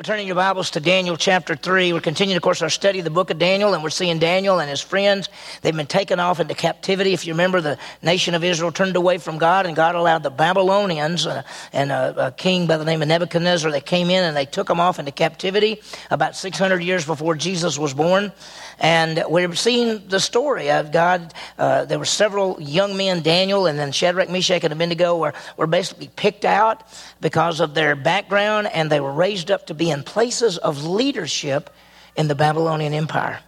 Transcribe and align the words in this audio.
We're 0.00 0.04
turning 0.04 0.28
your 0.28 0.36
Bibles 0.36 0.70
to 0.70 0.80
Daniel 0.80 1.18
chapter 1.18 1.54
3. 1.54 1.92
We're 1.92 2.00
continuing, 2.00 2.38
of 2.38 2.42
course, 2.42 2.62
our 2.62 2.70
study 2.70 3.00
of 3.00 3.04
the 3.04 3.10
book 3.10 3.28
of 3.28 3.38
Daniel, 3.38 3.74
and 3.74 3.82
we're 3.82 3.90
seeing 3.90 4.18
Daniel 4.18 4.58
and 4.58 4.70
his 4.70 4.80
friends. 4.80 5.28
They've 5.60 5.76
been 5.76 5.86
taken 5.86 6.18
off 6.18 6.40
into 6.40 6.54
captivity. 6.54 7.12
If 7.12 7.26
you 7.26 7.34
remember, 7.34 7.60
the 7.60 7.76
nation 8.00 8.34
of 8.34 8.42
Israel 8.42 8.72
turned 8.72 8.96
away 8.96 9.18
from 9.18 9.36
God, 9.36 9.66
and 9.66 9.76
God 9.76 9.94
allowed 9.94 10.22
the 10.22 10.30
Babylonians 10.30 11.26
uh, 11.26 11.42
and 11.74 11.92
a, 11.92 12.28
a, 12.28 12.32
king 12.32 12.66
by 12.66 12.78
the 12.78 12.86
name 12.86 13.02
of 13.02 13.08
Nebuchadnezzar, 13.08 13.70
they 13.70 13.82
came 13.82 14.08
in 14.08 14.24
and 14.24 14.34
they 14.34 14.46
took 14.46 14.68
them 14.68 14.80
off 14.80 14.98
into 14.98 15.12
captivity 15.12 15.82
about 16.10 16.34
600 16.34 16.82
years 16.82 17.04
before 17.04 17.34
Jesus 17.34 17.78
was 17.78 17.92
born. 17.92 18.32
And 18.78 19.22
we're 19.28 19.54
seeing 19.54 20.08
the 20.08 20.18
story 20.18 20.70
of 20.70 20.92
God. 20.92 21.34
Uh, 21.58 21.84
there 21.84 21.98
were 21.98 22.06
several 22.06 22.58
young 22.58 22.96
men, 22.96 23.20
Daniel 23.20 23.66
and 23.66 23.78
then 23.78 23.92
Shadrach, 23.92 24.30
Meshach, 24.30 24.64
and 24.64 24.72
Abednego, 24.72 25.18
were, 25.18 25.34
were 25.58 25.66
basically 25.66 26.08
picked 26.16 26.46
out 26.46 26.84
because 27.20 27.60
of 27.60 27.74
their 27.74 27.94
background, 27.94 28.68
and 28.68 28.90
they 28.90 29.00
were 29.00 29.12
raised 29.12 29.50
up 29.50 29.66
to 29.66 29.74
be 29.74 29.89
in 29.90 30.02
places 30.02 30.58
of 30.58 30.84
leadership 30.84 31.70
in 32.16 32.28
the 32.28 32.34
Babylonian 32.34 32.92
Empire. 32.92 33.40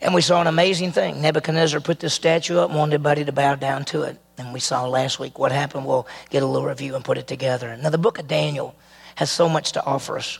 And 0.00 0.14
we 0.14 0.22
saw 0.22 0.40
an 0.40 0.46
amazing 0.46 0.92
thing. 0.92 1.20
Nebuchadnezzar 1.20 1.80
put 1.80 2.00
this 2.00 2.14
statue 2.14 2.58
up 2.58 2.70
and 2.70 2.78
wanted 2.78 2.94
everybody 2.94 3.24
to 3.24 3.32
bow 3.32 3.54
down 3.54 3.84
to 3.86 4.02
it. 4.02 4.18
And 4.38 4.54
we 4.54 4.60
saw 4.60 4.86
last 4.86 5.18
week 5.18 5.38
what 5.38 5.52
happened. 5.52 5.84
We'll 5.84 6.08
get 6.30 6.42
a 6.42 6.46
little 6.46 6.66
review 6.66 6.94
and 6.96 7.04
put 7.04 7.18
it 7.18 7.26
together. 7.26 7.76
Now, 7.76 7.90
the 7.90 7.98
book 7.98 8.18
of 8.18 8.26
Daniel 8.26 8.74
has 9.16 9.30
so 9.30 9.48
much 9.48 9.72
to 9.72 9.84
offer 9.84 10.16
us. 10.16 10.38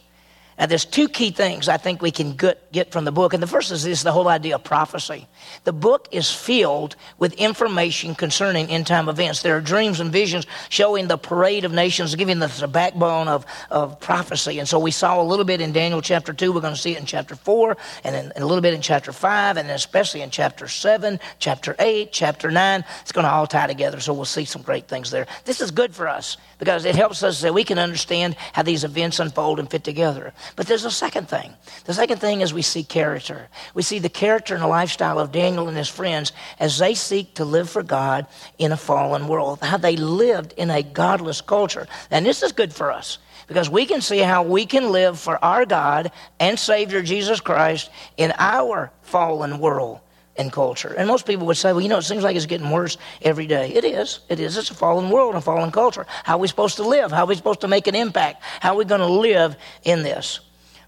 Now, 0.60 0.66
there's 0.66 0.84
two 0.84 1.08
key 1.08 1.30
things 1.30 1.70
I 1.70 1.78
think 1.78 2.02
we 2.02 2.10
can 2.10 2.36
get, 2.36 2.92
from 2.92 3.06
the 3.06 3.12
book. 3.12 3.32
And 3.32 3.42
the 3.42 3.46
first 3.46 3.70
is 3.70 3.82
this 3.82 4.02
the 4.02 4.12
whole 4.12 4.28
idea 4.28 4.56
of 4.56 4.62
prophecy. 4.62 5.26
The 5.64 5.72
book 5.72 6.06
is 6.12 6.30
filled 6.30 6.96
with 7.18 7.32
information 7.34 8.14
concerning 8.14 8.68
end 8.68 8.86
time 8.86 9.08
events. 9.08 9.40
There 9.40 9.56
are 9.56 9.62
dreams 9.62 10.00
and 10.00 10.12
visions 10.12 10.46
showing 10.68 11.08
the 11.08 11.16
parade 11.16 11.64
of 11.64 11.72
nations, 11.72 12.14
giving 12.14 12.42
us 12.42 12.60
the 12.60 12.68
backbone 12.68 13.26
of, 13.26 13.46
of 13.70 13.98
prophecy. 14.00 14.58
And 14.58 14.68
so 14.68 14.78
we 14.78 14.90
saw 14.90 15.22
a 15.22 15.24
little 15.24 15.46
bit 15.46 15.62
in 15.62 15.72
Daniel 15.72 16.02
chapter 16.02 16.34
2. 16.34 16.52
We're 16.52 16.60
going 16.60 16.74
to 16.74 16.80
see 16.80 16.92
it 16.92 16.98
in 16.98 17.06
chapter 17.06 17.36
4, 17.36 17.76
and, 18.04 18.14
in, 18.14 18.32
and 18.32 18.44
a 18.44 18.46
little 18.46 18.60
bit 18.60 18.74
in 18.74 18.82
chapter 18.82 19.12
5, 19.12 19.56
and 19.56 19.70
especially 19.70 20.20
in 20.20 20.28
chapter 20.28 20.68
7, 20.68 21.18
chapter 21.38 21.74
8, 21.78 22.12
chapter 22.12 22.50
9. 22.50 22.84
It's 23.00 23.12
going 23.12 23.24
to 23.24 23.30
all 23.30 23.46
tie 23.46 23.66
together, 23.66 23.98
so 23.98 24.12
we'll 24.12 24.26
see 24.26 24.44
some 24.44 24.60
great 24.60 24.88
things 24.88 25.10
there. 25.10 25.26
This 25.46 25.62
is 25.62 25.70
good 25.70 25.94
for 25.94 26.06
us 26.06 26.36
because 26.58 26.84
it 26.84 26.94
helps 26.94 27.22
us 27.22 27.40
that 27.40 27.54
we 27.54 27.64
can 27.64 27.78
understand 27.78 28.36
how 28.52 28.62
these 28.62 28.84
events 28.84 29.20
unfold 29.20 29.58
and 29.58 29.70
fit 29.70 29.84
together. 29.84 30.34
But 30.56 30.66
there's 30.66 30.84
a 30.84 30.90
second 30.90 31.28
thing. 31.28 31.54
The 31.84 31.94
second 31.94 32.18
thing 32.18 32.40
is 32.40 32.52
we 32.52 32.62
see 32.62 32.82
character. 32.82 33.48
We 33.74 33.82
see 33.82 33.98
the 33.98 34.08
character 34.08 34.54
and 34.54 34.62
the 34.62 34.68
lifestyle 34.68 35.18
of 35.18 35.32
Daniel 35.32 35.68
and 35.68 35.76
his 35.76 35.88
friends 35.88 36.32
as 36.58 36.78
they 36.78 36.94
seek 36.94 37.34
to 37.34 37.44
live 37.44 37.70
for 37.70 37.82
God 37.82 38.26
in 38.58 38.72
a 38.72 38.76
fallen 38.76 39.28
world, 39.28 39.60
how 39.60 39.76
they 39.76 39.96
lived 39.96 40.52
in 40.56 40.70
a 40.70 40.82
godless 40.82 41.40
culture. 41.40 41.86
And 42.10 42.26
this 42.26 42.42
is 42.42 42.52
good 42.52 42.72
for 42.72 42.90
us 42.92 43.18
because 43.46 43.68
we 43.68 43.86
can 43.86 44.00
see 44.00 44.18
how 44.18 44.42
we 44.42 44.66
can 44.66 44.90
live 44.92 45.18
for 45.18 45.42
our 45.44 45.66
God 45.66 46.12
and 46.38 46.58
Savior 46.58 47.02
Jesus 47.02 47.40
Christ 47.40 47.90
in 48.16 48.32
our 48.38 48.92
fallen 49.02 49.58
world 49.58 50.00
and 50.36 50.52
culture. 50.52 50.94
And 50.96 51.08
most 51.08 51.26
people 51.26 51.46
would 51.46 51.56
say, 51.56 51.72
well, 51.72 51.80
you 51.80 51.88
know, 51.88 51.98
it 51.98 52.02
seems 52.02 52.22
like 52.22 52.36
it's 52.36 52.46
getting 52.46 52.70
worse 52.70 52.96
every 53.22 53.46
day. 53.46 53.72
It 53.74 53.84
is. 53.84 54.20
It 54.28 54.40
is. 54.40 54.56
It's 54.56 54.70
a 54.70 54.74
fallen 54.74 55.10
world 55.10 55.34
and 55.34 55.38
a 55.38 55.40
fallen 55.40 55.70
culture. 55.70 56.06
How 56.24 56.36
are 56.36 56.40
we 56.40 56.48
supposed 56.48 56.76
to 56.76 56.82
live? 56.82 57.10
How 57.10 57.24
are 57.24 57.26
we 57.26 57.34
supposed 57.34 57.60
to 57.62 57.68
make 57.68 57.86
an 57.86 57.94
impact? 57.94 58.42
How 58.60 58.74
are 58.74 58.76
we 58.76 58.84
going 58.84 59.00
to 59.00 59.06
live 59.06 59.56
in 59.84 60.02
this? 60.02 60.40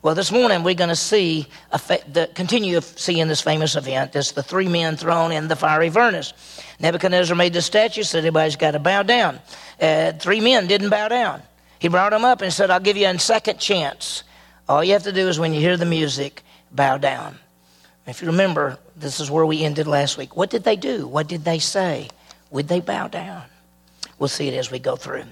Well, 0.03 0.17
this 0.17 0.33
morning 0.33 0.65
we're 0.65 0.75
going 0.75 0.89
to 0.89 0.97
see, 0.97 1.47
fa- 1.79 2.01
the, 2.11 2.29
continue 2.35 2.81
seeing 2.81 3.29
this 3.29 3.41
famous 3.41 3.77
event. 3.77 4.17
It's 4.17 4.33
the 4.33 4.43
three 4.43 4.67
men 4.67 4.97
thrown 4.97 5.31
in 5.31 5.47
the 5.47 5.55
fiery 5.55 5.91
furnace. 5.91 6.33
Nebuchadnezzar 6.81 7.37
made 7.37 7.53
the 7.53 7.63
statue, 7.63 8.03
said 8.03 8.19
everybody's 8.19 8.57
got 8.57 8.73
to 8.73 8.81
bow 8.81 9.05
down. 9.05 9.39
Uh, 9.81 10.13
three 10.13 10.41
men 10.41 10.67
didn't 10.67 10.91
bow 10.91 11.07
down. 11.07 11.43
He 11.79 11.87
brought 11.89 12.11
them 12.11 12.25
up 12.25 12.43
and 12.43 12.53
said, 12.53 12.71
I'll 12.71 12.81
give 12.81 12.97
you 12.97 13.07
a 13.07 13.19
second 13.19 13.61
chance. 13.61 14.25
All 14.69 14.83
you 14.83 14.93
have 14.95 15.05
to 15.05 15.13
do 15.13 15.29
is 15.29 15.39
when 15.39 15.55
you 15.55 15.61
hear 15.61 15.77
the 15.77 15.87
music, 15.87 16.43
bow 16.73 16.97
down. 16.97 17.39
If 18.05 18.23
you 18.23 18.29
remember, 18.29 18.79
this 18.97 19.21
is 19.21 19.31
where 19.31 19.47
we 19.47 19.65
ended 19.65 19.87
last 19.87 20.19
week. 20.19 20.37
What 20.37 20.51
did 20.51 20.65
they 20.65 20.77
do? 20.77 21.07
What 21.07 21.29
did 21.29 21.45
they 21.45 21.59
say? 21.59 22.09
Would 22.51 22.69
they 22.69 22.81
bow 22.81 23.09
down? 23.09 23.45
We'll 24.19 24.29
see 24.29 24.49
it 24.49 24.55
as 24.55 24.71
we 24.71 24.79
go 24.79 24.97
through. 24.97 25.25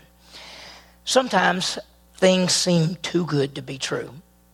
Sometimes 1.05 1.79
things 2.17 2.53
seem 2.53 2.97
too 2.97 3.25
good 3.27 3.55
to 3.55 3.63
be 3.63 3.79
true. 3.79 4.11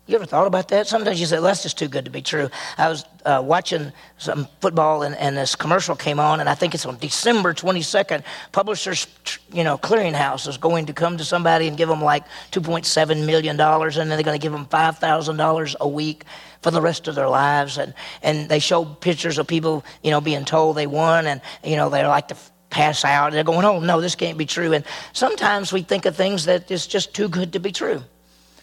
You 0.08 0.14
ever 0.14 0.24
thought 0.24 0.46
about 0.46 0.68
that? 0.68 0.86
Sometimes 0.86 1.18
you 1.18 1.26
say, 1.26 1.36
well, 1.36 1.46
that's 1.46 1.64
just 1.64 1.76
too 1.76 1.88
good 1.88 2.04
to 2.04 2.12
be 2.12 2.22
true. 2.22 2.48
I 2.78 2.88
was 2.88 3.04
uh, 3.24 3.42
watching 3.44 3.90
some 4.18 4.46
football 4.60 5.02
and, 5.02 5.16
and, 5.16 5.36
this 5.36 5.56
commercial 5.56 5.96
came 5.96 6.20
on, 6.20 6.38
and 6.38 6.48
I 6.48 6.54
think 6.54 6.74
it's 6.74 6.86
on 6.86 6.96
December 6.98 7.52
22nd. 7.52 8.22
Publishers, 8.52 9.08
you 9.52 9.64
know, 9.64 9.76
clearinghouse 9.76 10.46
is 10.46 10.58
going 10.58 10.86
to 10.86 10.92
come 10.92 11.18
to 11.18 11.24
somebody 11.24 11.66
and 11.66 11.76
give 11.76 11.88
them 11.88 12.00
like 12.00 12.22
$2.7 12.52 13.26
million, 13.26 13.60
and 13.60 13.94
then 13.94 14.08
they're 14.08 14.22
going 14.22 14.38
to 14.38 14.42
give 14.42 14.52
them 14.52 14.66
$5,000 14.66 15.76
a 15.80 15.88
week 15.88 16.24
for 16.66 16.72
the 16.72 16.82
rest 16.82 17.06
of 17.06 17.14
their 17.14 17.28
lives. 17.28 17.78
And, 17.78 17.94
and 18.24 18.48
they 18.48 18.58
show 18.58 18.84
pictures 18.84 19.38
of 19.38 19.46
people, 19.46 19.84
you 20.02 20.10
know, 20.10 20.20
being 20.20 20.44
told 20.44 20.76
they 20.76 20.88
won, 20.88 21.28
and, 21.28 21.40
you 21.62 21.76
know, 21.76 21.90
they're 21.90 22.08
like 22.08 22.26
to 22.26 22.36
pass 22.70 23.04
out. 23.04 23.30
They're 23.30 23.44
going, 23.44 23.64
oh, 23.64 23.78
no, 23.78 24.00
this 24.00 24.16
can't 24.16 24.36
be 24.36 24.46
true. 24.46 24.72
And 24.72 24.84
sometimes 25.12 25.72
we 25.72 25.82
think 25.82 26.06
of 26.06 26.16
things 26.16 26.46
that 26.46 26.68
is 26.68 26.88
just 26.88 27.14
too 27.14 27.28
good 27.28 27.52
to 27.52 27.60
be 27.60 27.70
true. 27.70 28.02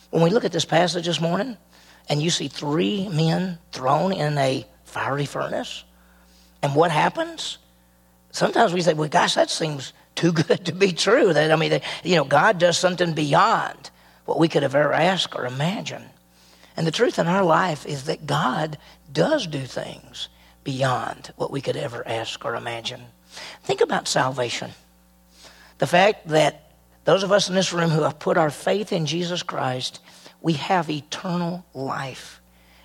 When 0.10 0.22
we 0.22 0.32
look 0.32 0.44
at 0.44 0.52
this 0.52 0.66
passage 0.66 1.06
this 1.06 1.22
morning 1.22 1.56
and 2.10 2.22
you 2.22 2.30
see 2.30 2.50
three 2.50 3.08
men 3.08 3.58
thrown 3.72 4.12
in 4.12 4.38
a 4.38 4.66
fiery 4.84 5.26
furnace, 5.26 5.86
and 6.62 6.76
what 6.76 6.92
happens? 6.92 7.58
Sometimes 8.32 8.74
we 8.74 8.82
say, 8.82 8.94
well, 8.96 9.08
gosh, 9.08 9.36
that 9.36 9.50
seems 9.50 9.94
too 10.16 10.34
good 10.34 10.66
to 10.66 10.74
be 10.74 10.92
true. 10.92 11.32
That, 11.32 11.54
I 11.54 11.56
mean, 11.56 11.80
you 12.04 12.18
know, 12.18 12.26
God 12.26 12.58
does 12.58 12.78
something 12.78 13.14
beyond 13.14 13.92
what 14.26 14.40
we 14.40 14.50
could 14.50 14.64
have 14.64 14.76
ever 14.76 14.92
asked 14.92 15.38
or 15.38 15.46
imagined. 15.46 16.10
And 16.76 16.88
the 16.88 16.92
truth 16.92 17.20
in 17.20 17.28
our 17.28 17.44
life 17.44 17.86
is 17.86 18.06
that 18.06 18.26
God 18.26 18.78
does 19.12 19.48
do 19.48 19.62
things 19.62 20.30
beyond 20.64 21.32
what 21.36 21.52
we 21.52 21.62
could 21.62 21.76
ever 21.76 22.08
ask 22.08 22.44
or 22.46 22.56
imagine. 22.56 23.02
Think 23.64 23.82
about 23.82 24.08
salvation. 24.08 24.72
The 25.78 25.88
fact 25.88 26.28
that 26.30 26.72
those 27.06 27.24
of 27.24 27.32
us 27.32 27.50
in 27.50 27.56
this 27.56 27.74
room 27.74 27.90
who 27.90 28.04
have 28.04 28.20
put 28.20 28.38
our 28.38 28.50
faith 28.50 28.94
in 28.94 29.06
Jesus 29.06 29.44
Christ, 29.44 30.00
we 30.42 30.54
have 30.54 30.90
eternal 30.90 31.66
life 31.74 32.42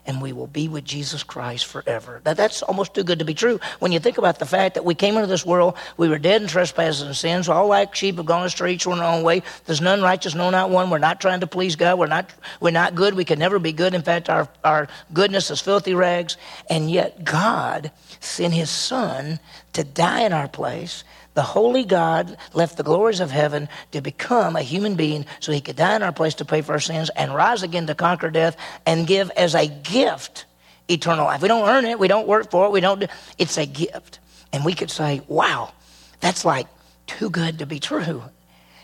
and 0.09 0.23
we 0.23 0.33
will 0.33 0.47
be 0.47 0.69
with 0.69 0.85
Jesus 0.85 1.23
Christ 1.23 1.67
forever. 1.67 2.23
Now, 2.25 2.33
that's 2.33 2.63
almost 2.63 2.95
too 2.95 3.05
good 3.05 3.19
to 3.19 3.27
be 3.27 3.35
true 3.35 3.61
when 3.79 3.93
you 3.93 4.01
think 4.01 4.17
about 4.17 4.39
the 4.39 4.47
fact 4.47 4.75
that 4.75 4.85
we 4.85 4.95
came 4.95 5.17
into 5.17 5.27
this 5.27 5.45
world, 5.45 5.77
we 5.99 6.09
were 6.09 6.19
dead 6.19 6.41
in 6.41 6.49
trespasses 6.49 7.03
and 7.03 7.15
sins, 7.15 7.49
all 7.49 7.69
like 7.69 7.95
sheep 7.95 8.17
have 8.17 8.25
gone 8.25 8.47
astray, 8.47 8.73
each 8.73 8.87
one 8.87 9.01
our 9.01 9.15
own 9.15 9.23
way. 9.23 9.43
There's 9.67 9.83
none 9.83 10.01
righteous, 10.01 10.35
no, 10.35 10.49
not 10.49 10.71
one. 10.71 10.89
We're 10.89 10.99
not 10.99 11.21
trying 11.21 11.41
to 11.41 11.47
please 11.47 11.77
God. 11.77 11.99
We're 11.99 12.07
not, 12.07 12.33
we're 12.59 12.71
not 12.71 12.95
good. 12.95 13.15
We 13.15 13.27
can 13.27 13.39
never 13.39 13.59
be 13.59 13.73
good. 13.73 13.93
In 13.93 14.03
fact, 14.03 14.31
our, 14.31 14.49
our 14.65 14.89
goodness 15.13 15.51
is 15.51 15.61
filthy 15.61 15.95
rags. 15.95 16.39
And 16.71 16.91
yet, 16.91 17.23
God 17.23 17.93
sent 18.21 18.55
His 18.55 18.71
Son 18.71 19.39
to 19.75 19.85
die 19.85 20.23
in 20.23 20.33
our 20.33 20.49
place 20.49 21.05
the 21.39 21.43
holy 21.43 21.85
God 21.85 22.37
left 22.53 22.77
the 22.77 22.83
glories 22.83 23.21
of 23.21 23.31
heaven 23.31 23.69
to 23.93 24.01
become 24.01 24.57
a 24.57 24.61
human 24.61 24.97
being 24.97 25.25
so 25.39 25.53
he 25.53 25.61
could 25.61 25.77
die 25.77 25.95
in 25.95 26.03
our 26.03 26.11
place 26.11 26.35
to 26.35 26.45
pay 26.45 26.63
for 26.63 26.73
our 26.73 26.81
sins 26.81 27.11
and 27.11 27.33
rise 27.33 27.63
again 27.63 27.87
to 27.87 27.95
conquer 27.95 28.29
death 28.29 28.57
and 28.85 29.07
give 29.07 29.31
as 29.37 29.55
a 29.55 29.69
gift 29.69 30.47
eternal 30.89 31.27
life. 31.27 31.41
We 31.41 31.47
don't 31.47 31.69
earn 31.69 31.85
it, 31.85 32.01
we 32.01 32.09
don't 32.09 32.27
work 32.27 32.51
for 32.51 32.67
it, 32.67 32.73
we 32.73 32.81
don't 32.81 32.99
do 32.99 33.07
it's 33.39 33.57
a 33.57 33.67
gift. 33.67 34.19
And 34.53 34.65
we 34.65 34.75
could 34.75 34.91
say, 34.91 35.23
wow, 35.29 35.71
that's 36.19 36.45
like 36.45 36.67
too 37.07 37.31
good 37.31 37.61
to 37.61 37.67
be 37.67 37.79
true. 37.79 38.25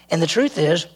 And 0.09 0.23
the 0.23 0.29
truth 0.29 0.57
is, 0.57 0.87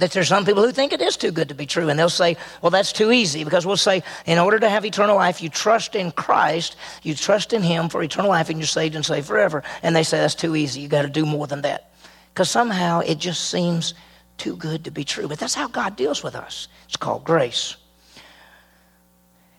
that 0.00 0.12
there's 0.12 0.28
some 0.28 0.44
people 0.44 0.62
who 0.62 0.72
think 0.72 0.92
it 0.92 1.00
is 1.00 1.16
too 1.16 1.30
good 1.30 1.48
to 1.48 1.54
be 1.54 1.66
true, 1.66 1.88
and 1.88 1.98
they'll 1.98 2.08
say, 2.08 2.36
well, 2.62 2.70
that's 2.70 2.92
too 2.92 3.12
easy, 3.12 3.44
because 3.44 3.64
we'll 3.64 3.76
say, 3.76 4.02
in 4.26 4.38
order 4.38 4.58
to 4.58 4.68
have 4.68 4.84
eternal 4.84 5.16
life, 5.16 5.42
you 5.42 5.48
trust 5.48 5.94
in 5.94 6.10
Christ, 6.12 6.76
you 7.02 7.14
trust 7.14 7.52
in 7.52 7.62
Him 7.62 7.88
for 7.88 8.02
eternal 8.02 8.30
life, 8.30 8.50
and 8.50 8.58
you're 8.58 8.66
saved 8.66 8.94
and 8.94 9.04
saved 9.04 9.26
forever. 9.26 9.62
And 9.82 9.94
they 9.94 10.02
say, 10.02 10.18
that's 10.18 10.34
too 10.34 10.56
easy, 10.56 10.80
you 10.80 10.88
got 10.88 11.02
to 11.02 11.08
do 11.08 11.24
more 11.24 11.46
than 11.46 11.62
that. 11.62 11.92
Because 12.32 12.50
somehow 12.50 13.00
it 13.00 13.18
just 13.18 13.50
seems 13.50 13.94
too 14.38 14.56
good 14.56 14.84
to 14.84 14.90
be 14.90 15.04
true. 15.04 15.28
But 15.28 15.38
that's 15.38 15.54
how 15.54 15.68
God 15.68 15.96
deals 15.96 16.22
with 16.22 16.34
us. 16.34 16.68
It's 16.86 16.96
called 16.96 17.24
grace. 17.24 17.76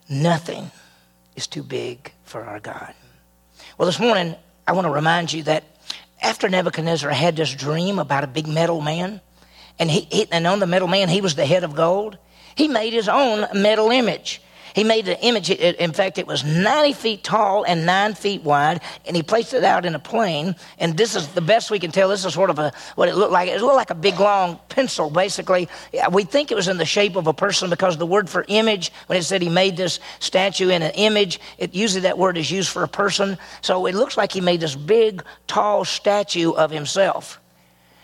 Nothing 0.09 0.71
is 1.35 1.47
too 1.47 1.63
big 1.63 2.11
for 2.23 2.43
our 2.43 2.59
God. 2.59 2.93
Well, 3.77 3.85
this 3.85 3.99
morning, 3.99 4.35
I 4.67 4.73
want 4.73 4.85
to 4.85 4.91
remind 4.91 5.31
you 5.31 5.43
that 5.43 5.63
after 6.21 6.49
Nebuchadnezzar 6.49 7.11
had 7.11 7.35
this 7.35 7.53
dream 7.53 7.99
about 7.99 8.23
a 8.23 8.27
big 8.27 8.47
metal 8.47 8.81
man, 8.81 9.21
and, 9.81 9.89
he, 9.89 10.07
he, 10.11 10.31
and 10.31 10.45
on 10.45 10.59
the 10.59 10.67
metal 10.67 10.87
man, 10.87 11.09
he 11.09 11.21
was 11.21 11.33
the 11.33 11.45
head 11.45 11.63
of 11.63 11.75
gold. 11.75 12.19
He 12.53 12.67
made 12.67 12.93
his 12.93 13.09
own 13.09 13.47
metal 13.59 13.89
image. 13.89 14.39
He 14.75 14.83
made 14.83 15.07
an 15.07 15.17
image, 15.21 15.49
in 15.49 15.91
fact, 15.91 16.19
it 16.19 16.27
was 16.27 16.45
90 16.45 16.93
feet 16.93 17.23
tall 17.23 17.63
and 17.63 17.85
9 17.85 18.13
feet 18.13 18.43
wide, 18.43 18.79
and 19.05 19.15
he 19.15 19.23
placed 19.23 19.53
it 19.53 19.63
out 19.65 19.83
in 19.83 19.95
a 19.95 19.99
plain. 19.99 20.55
And 20.77 20.95
this 20.95 21.15
is 21.15 21.27
the 21.29 21.41
best 21.41 21.71
we 21.71 21.79
can 21.79 21.91
tell. 21.91 22.09
This 22.09 22.23
is 22.23 22.33
sort 22.33 22.51
of 22.51 22.59
a, 22.59 22.71
what 22.95 23.09
it 23.09 23.15
looked 23.15 23.33
like. 23.33 23.49
It 23.49 23.59
looked 23.59 23.75
like 23.75 23.89
a 23.89 23.95
big 23.95 24.19
long 24.19 24.59
pencil, 24.69 25.09
basically. 25.09 25.67
We 26.11 26.23
think 26.23 26.51
it 26.51 26.55
was 26.55 26.67
in 26.67 26.77
the 26.77 26.85
shape 26.85 27.15
of 27.15 27.25
a 27.27 27.33
person 27.33 27.69
because 27.69 27.97
the 27.97 28.05
word 28.05 28.29
for 28.29 28.45
image, 28.47 28.93
when 29.07 29.17
it 29.17 29.23
said 29.23 29.41
he 29.41 29.49
made 29.49 29.75
this 29.75 29.99
statue 30.19 30.69
in 30.69 30.83
an 30.83 30.91
image, 30.91 31.41
it 31.57 31.73
usually 31.73 32.01
that 32.01 32.19
word 32.19 32.37
is 32.37 32.49
used 32.49 32.69
for 32.69 32.83
a 32.83 32.87
person. 32.87 33.37
So 33.61 33.87
it 33.87 33.95
looks 33.95 34.15
like 34.15 34.31
he 34.31 34.41
made 34.41 34.61
this 34.61 34.75
big, 34.75 35.23
tall 35.47 35.83
statue 35.83 36.51
of 36.51 36.71
himself. 36.71 37.40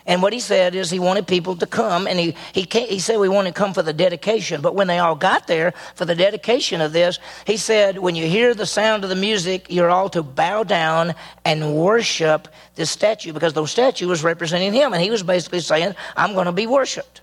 And 0.08 0.22
what 0.22 0.32
he 0.32 0.40
said 0.40 0.74
is 0.74 0.90
he 0.90 0.98
wanted 0.98 1.26
people 1.26 1.54
to 1.56 1.66
come, 1.66 2.06
and 2.06 2.18
he, 2.18 2.34
he, 2.54 2.62
he 2.62 2.98
said 2.98 3.18
we 3.18 3.28
wanted 3.28 3.54
to 3.54 3.58
come 3.58 3.74
for 3.74 3.82
the 3.82 3.92
dedication. 3.92 4.62
But 4.62 4.74
when 4.74 4.86
they 4.86 4.98
all 4.98 5.14
got 5.14 5.46
there 5.46 5.74
for 5.96 6.06
the 6.06 6.14
dedication 6.14 6.80
of 6.80 6.94
this, 6.94 7.18
he 7.46 7.58
said, 7.58 7.98
when 7.98 8.14
you 8.16 8.26
hear 8.26 8.54
the 8.54 8.64
sound 8.64 9.04
of 9.04 9.10
the 9.10 9.16
music, 9.16 9.66
you're 9.68 9.90
all 9.90 10.08
to 10.08 10.22
bow 10.22 10.64
down 10.64 11.14
and 11.44 11.76
worship 11.76 12.48
this 12.74 12.90
statue 12.90 13.34
because 13.34 13.52
the 13.52 13.66
statue 13.66 14.08
was 14.08 14.24
representing 14.24 14.72
him. 14.72 14.94
And 14.94 15.02
he 15.02 15.10
was 15.10 15.22
basically 15.22 15.60
saying, 15.60 15.94
I'm 16.16 16.32
going 16.32 16.46
to 16.46 16.52
be 16.52 16.66
worshiped. 16.66 17.20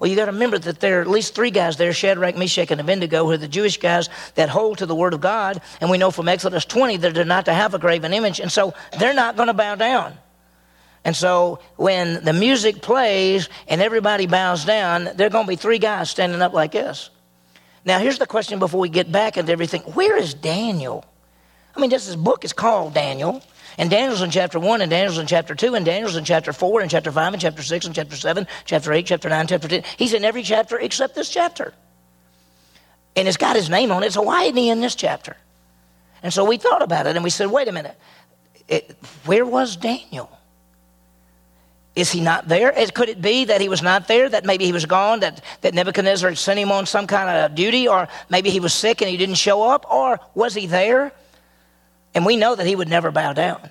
Well, 0.00 0.10
you 0.10 0.16
got 0.16 0.24
to 0.24 0.32
remember 0.32 0.58
that 0.58 0.80
there 0.80 0.98
are 0.98 1.02
at 1.02 1.08
least 1.08 1.36
three 1.36 1.52
guys 1.52 1.76
there 1.76 1.92
Shadrach, 1.92 2.36
Meshach, 2.36 2.72
and 2.72 2.80
Abednego, 2.80 3.24
who 3.24 3.30
are 3.32 3.36
the 3.36 3.46
Jewish 3.46 3.78
guys 3.78 4.08
that 4.34 4.48
hold 4.48 4.78
to 4.78 4.86
the 4.86 4.96
Word 4.96 5.14
of 5.14 5.20
God. 5.20 5.62
And 5.80 5.88
we 5.88 5.98
know 5.98 6.10
from 6.10 6.26
Exodus 6.26 6.64
20 6.64 6.96
that 6.96 7.14
they're 7.14 7.24
not 7.24 7.44
to 7.44 7.54
have 7.54 7.72
a 7.72 7.78
graven 7.78 8.12
image. 8.12 8.40
And 8.40 8.50
so 8.50 8.74
they're 8.98 9.14
not 9.14 9.36
going 9.36 9.46
to 9.46 9.54
bow 9.54 9.76
down. 9.76 10.18
And 11.04 11.16
so 11.16 11.60
when 11.76 12.24
the 12.24 12.32
music 12.32 12.82
plays 12.82 13.48
and 13.66 13.80
everybody 13.80 14.26
bows 14.26 14.64
down, 14.64 15.04
there 15.14 15.26
are 15.26 15.30
going 15.30 15.46
to 15.46 15.48
be 15.48 15.56
three 15.56 15.78
guys 15.78 16.10
standing 16.10 16.42
up 16.42 16.52
like 16.52 16.72
this. 16.72 17.10
Now, 17.84 17.98
here's 17.98 18.18
the 18.18 18.26
question 18.26 18.58
before 18.58 18.80
we 18.80 18.90
get 18.90 19.10
back 19.10 19.38
into 19.38 19.50
everything 19.50 19.80
where 19.82 20.16
is 20.16 20.34
Daniel? 20.34 21.04
I 21.74 21.80
mean, 21.80 21.90
this 21.90 22.14
book 22.14 22.44
is 22.44 22.52
called 22.52 22.94
Daniel. 22.94 23.42
And 23.78 23.88
Daniel's 23.88 24.20
in 24.20 24.30
chapter 24.30 24.58
1, 24.58 24.82
and 24.82 24.90
Daniel's 24.90 25.16
in 25.16 25.26
chapter 25.26 25.54
2, 25.54 25.74
and 25.74 25.86
Daniel's 25.86 26.16
in 26.16 26.24
chapter 26.24 26.52
4, 26.52 26.80
and 26.80 26.90
chapter 26.90 27.10
5, 27.10 27.32
and 27.32 27.40
chapter 27.40 27.62
6, 27.62 27.86
and 27.86 27.94
chapter 27.94 28.16
7, 28.16 28.46
chapter 28.64 28.92
8, 28.92 29.06
chapter 29.06 29.28
9, 29.28 29.46
chapter 29.46 29.68
10. 29.68 29.84
He's 29.96 30.12
in 30.12 30.24
every 30.24 30.42
chapter 30.42 30.78
except 30.78 31.14
this 31.14 31.30
chapter. 31.30 31.72
And 33.16 33.26
it's 33.26 33.36
got 33.36 33.56
his 33.56 33.70
name 33.70 33.90
on 33.90 34.02
it, 34.02 34.12
so 34.12 34.22
why 34.22 34.42
isn't 34.42 34.56
he 34.56 34.68
in 34.68 34.80
this 34.80 34.94
chapter? 34.94 35.36
And 36.22 36.32
so 36.32 36.44
we 36.44 36.58
thought 36.58 36.82
about 36.82 37.06
it, 37.06 37.16
and 37.16 37.24
we 37.24 37.30
said, 37.30 37.50
wait 37.50 37.68
a 37.68 37.72
minute. 37.72 37.96
It, 38.68 38.96
where 39.24 39.46
was 39.46 39.76
Daniel? 39.76 40.36
Is 41.96 42.12
he 42.12 42.20
not 42.20 42.46
there? 42.46 42.72
Could 42.94 43.08
it 43.08 43.20
be 43.20 43.46
that 43.46 43.60
he 43.60 43.68
was 43.68 43.82
not 43.82 44.06
there, 44.06 44.28
that 44.28 44.44
maybe 44.44 44.64
he 44.64 44.72
was 44.72 44.86
gone, 44.86 45.20
that, 45.20 45.42
that 45.62 45.74
Nebuchadnezzar 45.74 46.30
had 46.30 46.38
sent 46.38 46.58
him 46.58 46.70
on 46.70 46.86
some 46.86 47.06
kind 47.06 47.28
of 47.28 47.54
duty, 47.54 47.88
or 47.88 48.08
maybe 48.28 48.50
he 48.50 48.60
was 48.60 48.72
sick 48.72 49.02
and 49.02 49.10
he 49.10 49.16
didn't 49.16 49.34
show 49.34 49.62
up, 49.62 49.86
or 49.90 50.20
was 50.34 50.54
he 50.54 50.66
there? 50.66 51.12
And 52.14 52.24
we 52.24 52.36
know 52.36 52.54
that 52.54 52.66
he 52.66 52.76
would 52.76 52.88
never 52.88 53.10
bow 53.10 53.32
down. 53.32 53.68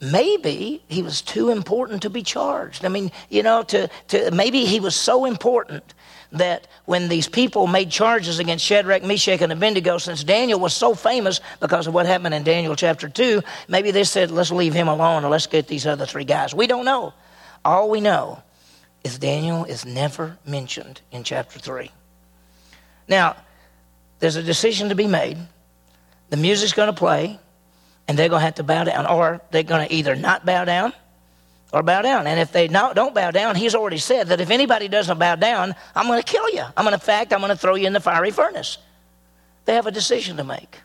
Maybe 0.00 0.82
he 0.88 1.02
was 1.02 1.22
too 1.22 1.50
important 1.50 2.02
to 2.02 2.10
be 2.10 2.22
charged. 2.22 2.84
I 2.84 2.88
mean, 2.88 3.10
you 3.30 3.42
know, 3.42 3.62
to, 3.64 3.88
to 4.08 4.30
maybe 4.30 4.64
he 4.64 4.78
was 4.78 4.94
so 4.94 5.24
important 5.24 5.94
that 6.32 6.66
when 6.84 7.08
these 7.08 7.28
people 7.28 7.66
made 7.66 7.90
charges 7.90 8.38
against 8.38 8.64
Shadrach, 8.64 9.02
Meshach, 9.02 9.40
and 9.40 9.52
Abednego, 9.52 9.98
since 9.98 10.22
Daniel 10.22 10.60
was 10.60 10.74
so 10.74 10.94
famous 10.94 11.40
because 11.60 11.86
of 11.86 11.94
what 11.94 12.06
happened 12.06 12.34
in 12.34 12.42
Daniel 12.42 12.76
chapter 12.76 13.08
2, 13.08 13.42
maybe 13.68 13.90
they 13.90 14.04
said, 14.04 14.30
let's 14.30 14.50
leave 14.50 14.74
him 14.74 14.88
alone 14.88 15.24
and 15.24 15.30
let's 15.30 15.46
get 15.46 15.66
these 15.66 15.86
other 15.86 16.06
three 16.06 16.24
guys. 16.24 16.54
We 16.54 16.66
don't 16.66 16.84
know. 16.84 17.14
All 17.68 17.90
we 17.90 18.00
know 18.00 18.42
is 19.04 19.18
Daniel 19.18 19.66
is 19.66 19.84
never 19.84 20.38
mentioned 20.46 21.02
in 21.12 21.22
chapter 21.22 21.58
3. 21.58 21.90
Now, 23.06 23.36
there's 24.20 24.36
a 24.36 24.42
decision 24.42 24.88
to 24.88 24.94
be 24.94 25.06
made. 25.06 25.36
The 26.30 26.38
music's 26.38 26.72
going 26.72 26.86
to 26.86 26.98
play, 26.98 27.38
and 28.08 28.18
they're 28.18 28.30
going 28.30 28.40
to 28.40 28.44
have 28.46 28.54
to 28.54 28.62
bow 28.62 28.84
down, 28.84 29.04
or 29.04 29.42
they're 29.50 29.64
going 29.64 29.86
to 29.86 29.94
either 29.94 30.16
not 30.16 30.46
bow 30.46 30.64
down 30.64 30.94
or 31.70 31.82
bow 31.82 32.00
down. 32.00 32.26
And 32.26 32.40
if 32.40 32.52
they 32.52 32.68
not, 32.68 32.96
don't 32.96 33.14
bow 33.14 33.32
down, 33.32 33.54
he's 33.54 33.74
already 33.74 33.98
said 33.98 34.28
that 34.28 34.40
if 34.40 34.48
anybody 34.48 34.88
doesn't 34.88 35.18
bow 35.18 35.34
down, 35.34 35.74
I'm 35.94 36.06
going 36.06 36.22
to 36.22 36.32
kill 36.32 36.48
you. 36.48 36.64
I'm 36.74 36.86
going 36.86 36.98
to, 36.98 37.04
fact, 37.04 37.34
I'm 37.34 37.40
going 37.40 37.50
to 37.50 37.56
throw 37.58 37.74
you 37.74 37.86
in 37.86 37.92
the 37.92 38.00
fiery 38.00 38.30
furnace. 38.30 38.78
They 39.66 39.74
have 39.74 39.86
a 39.86 39.92
decision 39.92 40.38
to 40.38 40.44
make. 40.44 40.78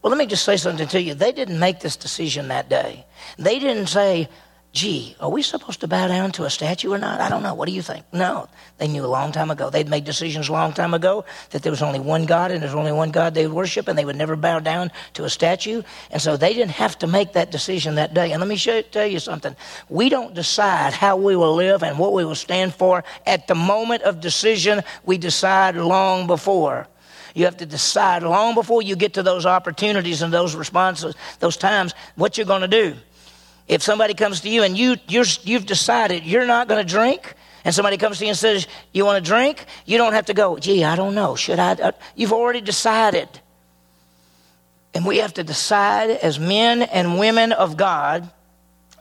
Well, 0.00 0.12
let 0.12 0.18
me 0.18 0.26
just 0.26 0.44
say 0.44 0.56
something 0.56 0.86
to 0.86 1.02
you. 1.02 1.14
They 1.14 1.32
didn't 1.32 1.58
make 1.58 1.80
this 1.80 1.96
decision 1.96 2.46
that 2.46 2.68
day. 2.68 3.06
They 3.38 3.58
didn't 3.58 3.88
say, 3.88 4.28
gee, 4.72 5.14
are 5.20 5.28
we 5.28 5.42
supposed 5.42 5.80
to 5.80 5.88
bow 5.88 6.08
down 6.08 6.32
to 6.32 6.44
a 6.44 6.50
statue 6.50 6.90
or 6.90 6.98
not? 6.98 7.20
I 7.20 7.28
don't 7.28 7.42
know. 7.42 7.52
What 7.52 7.68
do 7.68 7.74
you 7.74 7.82
think? 7.82 8.06
No. 8.10 8.48
They 8.78 8.88
knew 8.88 9.04
a 9.04 9.06
long 9.06 9.30
time 9.30 9.50
ago. 9.50 9.68
They'd 9.68 9.88
made 9.88 10.04
decisions 10.04 10.48
a 10.48 10.52
long 10.52 10.72
time 10.72 10.94
ago 10.94 11.26
that 11.50 11.62
there 11.62 11.70
was 11.70 11.82
only 11.82 12.00
one 12.00 12.24
God 12.24 12.50
and 12.50 12.62
there's 12.62 12.74
only 12.74 12.90
one 12.90 13.10
God 13.10 13.34
they 13.34 13.46
would 13.46 13.54
worship 13.54 13.86
and 13.86 13.98
they 13.98 14.06
would 14.06 14.16
never 14.16 14.34
bow 14.34 14.60
down 14.60 14.90
to 15.12 15.24
a 15.24 15.30
statue. 15.30 15.82
And 16.10 16.22
so 16.22 16.38
they 16.38 16.54
didn't 16.54 16.72
have 16.72 16.98
to 17.00 17.06
make 17.06 17.34
that 17.34 17.50
decision 17.50 17.96
that 17.96 18.14
day. 18.14 18.32
And 18.32 18.40
let 18.40 18.48
me 18.48 18.56
show, 18.56 18.80
tell 18.80 19.06
you 19.06 19.18
something. 19.18 19.54
We 19.90 20.08
don't 20.08 20.32
decide 20.32 20.94
how 20.94 21.16
we 21.18 21.36
will 21.36 21.54
live 21.54 21.82
and 21.82 21.98
what 21.98 22.14
we 22.14 22.24
will 22.24 22.34
stand 22.34 22.74
for 22.74 23.04
at 23.26 23.48
the 23.48 23.54
moment 23.54 24.02
of 24.02 24.20
decision. 24.20 24.82
We 25.04 25.18
decide 25.18 25.76
long 25.76 26.26
before. 26.26 26.88
You 27.34 27.44
have 27.44 27.58
to 27.58 27.66
decide 27.66 28.22
long 28.22 28.54
before 28.54 28.80
you 28.80 28.96
get 28.96 29.14
to 29.14 29.22
those 29.22 29.44
opportunities 29.44 30.22
and 30.22 30.32
those 30.32 30.54
responses, 30.54 31.14
those 31.40 31.56
times, 31.58 31.94
what 32.16 32.38
you're 32.38 32.46
going 32.46 32.62
to 32.62 32.68
do. 32.68 32.96
If 33.68 33.82
somebody 33.82 34.14
comes 34.14 34.40
to 34.42 34.48
you 34.48 34.62
and 34.62 34.76
you, 34.76 34.96
you 35.08 35.24
have 35.54 35.66
decided 35.66 36.24
you're 36.24 36.46
not 36.46 36.68
going 36.68 36.84
to 36.84 36.90
drink, 36.90 37.34
and 37.64 37.74
somebody 37.74 37.96
comes 37.96 38.18
to 38.18 38.24
you 38.24 38.30
and 38.30 38.38
says, 38.38 38.66
You 38.92 39.04
want 39.04 39.24
to 39.24 39.28
drink? 39.28 39.64
You 39.86 39.98
don't 39.98 40.12
have 40.14 40.26
to 40.26 40.34
go, 40.34 40.58
Gee, 40.58 40.84
I 40.84 40.96
don't 40.96 41.14
know. 41.14 41.36
Should 41.36 41.58
I? 41.58 41.72
Uh, 41.72 41.92
you've 42.16 42.32
already 42.32 42.60
decided. 42.60 43.28
And 44.94 45.06
we 45.06 45.18
have 45.18 45.34
to 45.34 45.44
decide 45.44 46.10
as 46.10 46.38
men 46.38 46.82
and 46.82 47.18
women 47.18 47.52
of 47.52 47.76
God 47.76 48.30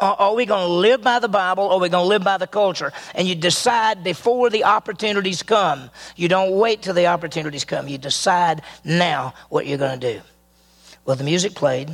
are 0.01 0.33
we 0.33 0.47
going 0.47 0.67
to 0.67 0.73
live 0.73 1.03
by 1.03 1.19
the 1.19 1.27
Bible 1.27 1.65
or 1.65 1.73
are 1.73 1.79
we 1.79 1.87
going 1.87 2.05
to 2.05 2.07
live 2.07 2.23
by 2.23 2.37
the 2.37 2.47
culture? 2.47 2.91
And 3.13 3.27
you 3.27 3.35
decide 3.35 4.03
before 4.03 4.49
the 4.49 4.63
opportunities 4.63 5.43
come. 5.43 5.91
You 6.15 6.27
don't 6.27 6.57
wait 6.57 6.81
till 6.81 6.95
the 6.95 7.05
opportunities 7.05 7.65
come. 7.65 7.87
You 7.87 7.99
decide 7.99 8.63
now 8.83 9.35
what 9.49 9.67
you're 9.67 9.77
going 9.77 9.99
to 9.99 10.13
do. 10.15 10.21
Well, 11.05 11.15
the 11.15 11.23
music 11.23 11.53
played. 11.53 11.91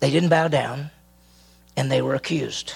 They 0.00 0.10
didn't 0.10 0.28
bow 0.28 0.48
down 0.48 0.90
and 1.76 1.90
they 1.90 2.02
were 2.02 2.14
accused. 2.14 2.74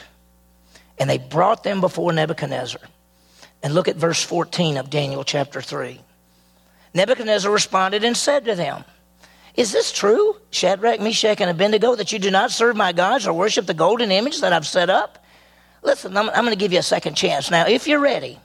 And 0.98 1.08
they 1.08 1.18
brought 1.18 1.62
them 1.62 1.80
before 1.80 2.12
Nebuchadnezzar. 2.12 2.80
And 3.62 3.74
look 3.74 3.88
at 3.88 3.96
verse 3.96 4.22
14 4.22 4.76
of 4.76 4.90
Daniel 4.90 5.24
chapter 5.24 5.60
3. 5.60 6.00
Nebuchadnezzar 6.94 7.50
responded 7.50 8.04
and 8.04 8.16
said 8.16 8.44
to 8.46 8.54
them, 8.54 8.84
Is 9.54 9.72
this 9.72 9.92
true, 9.92 10.36
Shadrach, 10.50 11.00
Meshach, 11.00 11.40
and 11.40 11.50
Abednego, 11.50 11.94
that 11.94 12.12
you 12.12 12.18
do 12.18 12.30
not 12.30 12.50
serve 12.50 12.76
my 12.76 12.92
gods 12.92 13.26
or 13.26 13.32
worship 13.32 13.66
the 13.66 13.74
golden 13.74 14.10
image 14.10 14.40
that 14.40 14.52
I've 14.52 14.66
set 14.66 14.90
up? 14.90 15.24
Listen, 15.82 16.16
I'm, 16.16 16.28
I'm 16.30 16.44
going 16.44 16.50
to 16.50 16.56
give 16.56 16.72
you 16.72 16.78
a 16.78 16.82
second 16.82 17.14
chance. 17.14 17.50
Now, 17.50 17.66
if 17.66 17.86
you're 17.86 18.00
ready, 18.00 18.38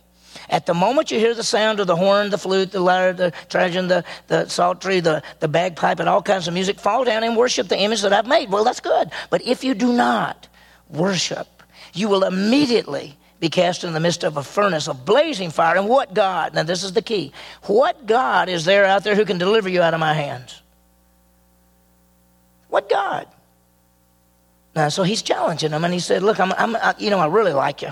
at 0.54 0.68
the 0.68 0.74
moment 0.76 1.10
you 1.10 1.18
hear 1.18 1.34
the 1.34 1.44
sound 1.44 1.80
of 1.80 1.88
the 1.88 1.96
horn, 1.96 2.30
the 2.30 2.38
flute, 2.38 2.72
the 2.72 2.80
lyre, 2.80 3.12
the 3.12 3.32
trigon, 3.50 3.88
the, 3.88 4.06
the 4.28 4.48
psaltery, 4.48 5.00
the, 5.00 5.24
the 5.40 5.48
bagpipe, 5.48 6.00
and 6.00 6.08
all 6.08 6.22
kinds 6.22 6.48
of 6.48 6.54
music, 6.54 6.80
fall 6.80 7.04
down 7.04 7.24
and 7.24 7.36
worship 7.36 7.68
the 7.70 7.80
image 7.80 8.04
that 8.04 8.14
I've 8.14 8.28
made. 8.28 8.52
Well, 8.52 8.64
that's 8.64 8.80
good. 8.80 9.10
But 9.32 9.42
if 9.42 9.64
you 9.64 9.74
do 9.74 9.92
not 9.92 10.48
worship, 10.90 11.48
you 11.96 12.08
will 12.08 12.24
immediately 12.24 13.18
be 13.40 13.50
cast 13.50 13.84
in 13.84 13.94
the 13.94 14.00
midst 14.00 14.24
of 14.24 14.38
a 14.38 14.44
furnace 14.44 14.88
of 14.88 15.06
blazing 15.06 15.50
fire. 15.50 15.76
And 15.76 15.90
what 15.90 16.14
God, 16.14 16.54
now 16.54 16.62
this 16.62 16.84
is 16.84 16.94
the 16.94 17.02
key, 17.02 17.34
what 17.64 18.06
God 18.06 18.48
is 18.48 18.63
there 18.63 18.86
out 18.86 19.04
there 19.04 19.16
who 19.16 19.25
can 19.25 19.39
deliver 19.39 19.70
you 19.70 19.82
out 19.82 19.96
of 19.96 20.00
my 20.00 20.13
hands? 20.13 20.62
What 22.70 22.89
God? 22.89 23.27
Now, 24.75 24.89
so 24.89 25.01
he's 25.01 25.24
challenging 25.24 25.72
them, 25.72 25.84
and 25.84 25.92
he 25.92 26.00
said, 26.00 26.22
Look, 26.22 26.39
I'm, 26.39 26.54
I'm 26.54 26.75
I, 26.75 26.94
you 27.00 27.10
know, 27.10 27.20
I 27.20 27.25
really 27.25 27.54
like 27.54 27.82
you. 27.82 27.89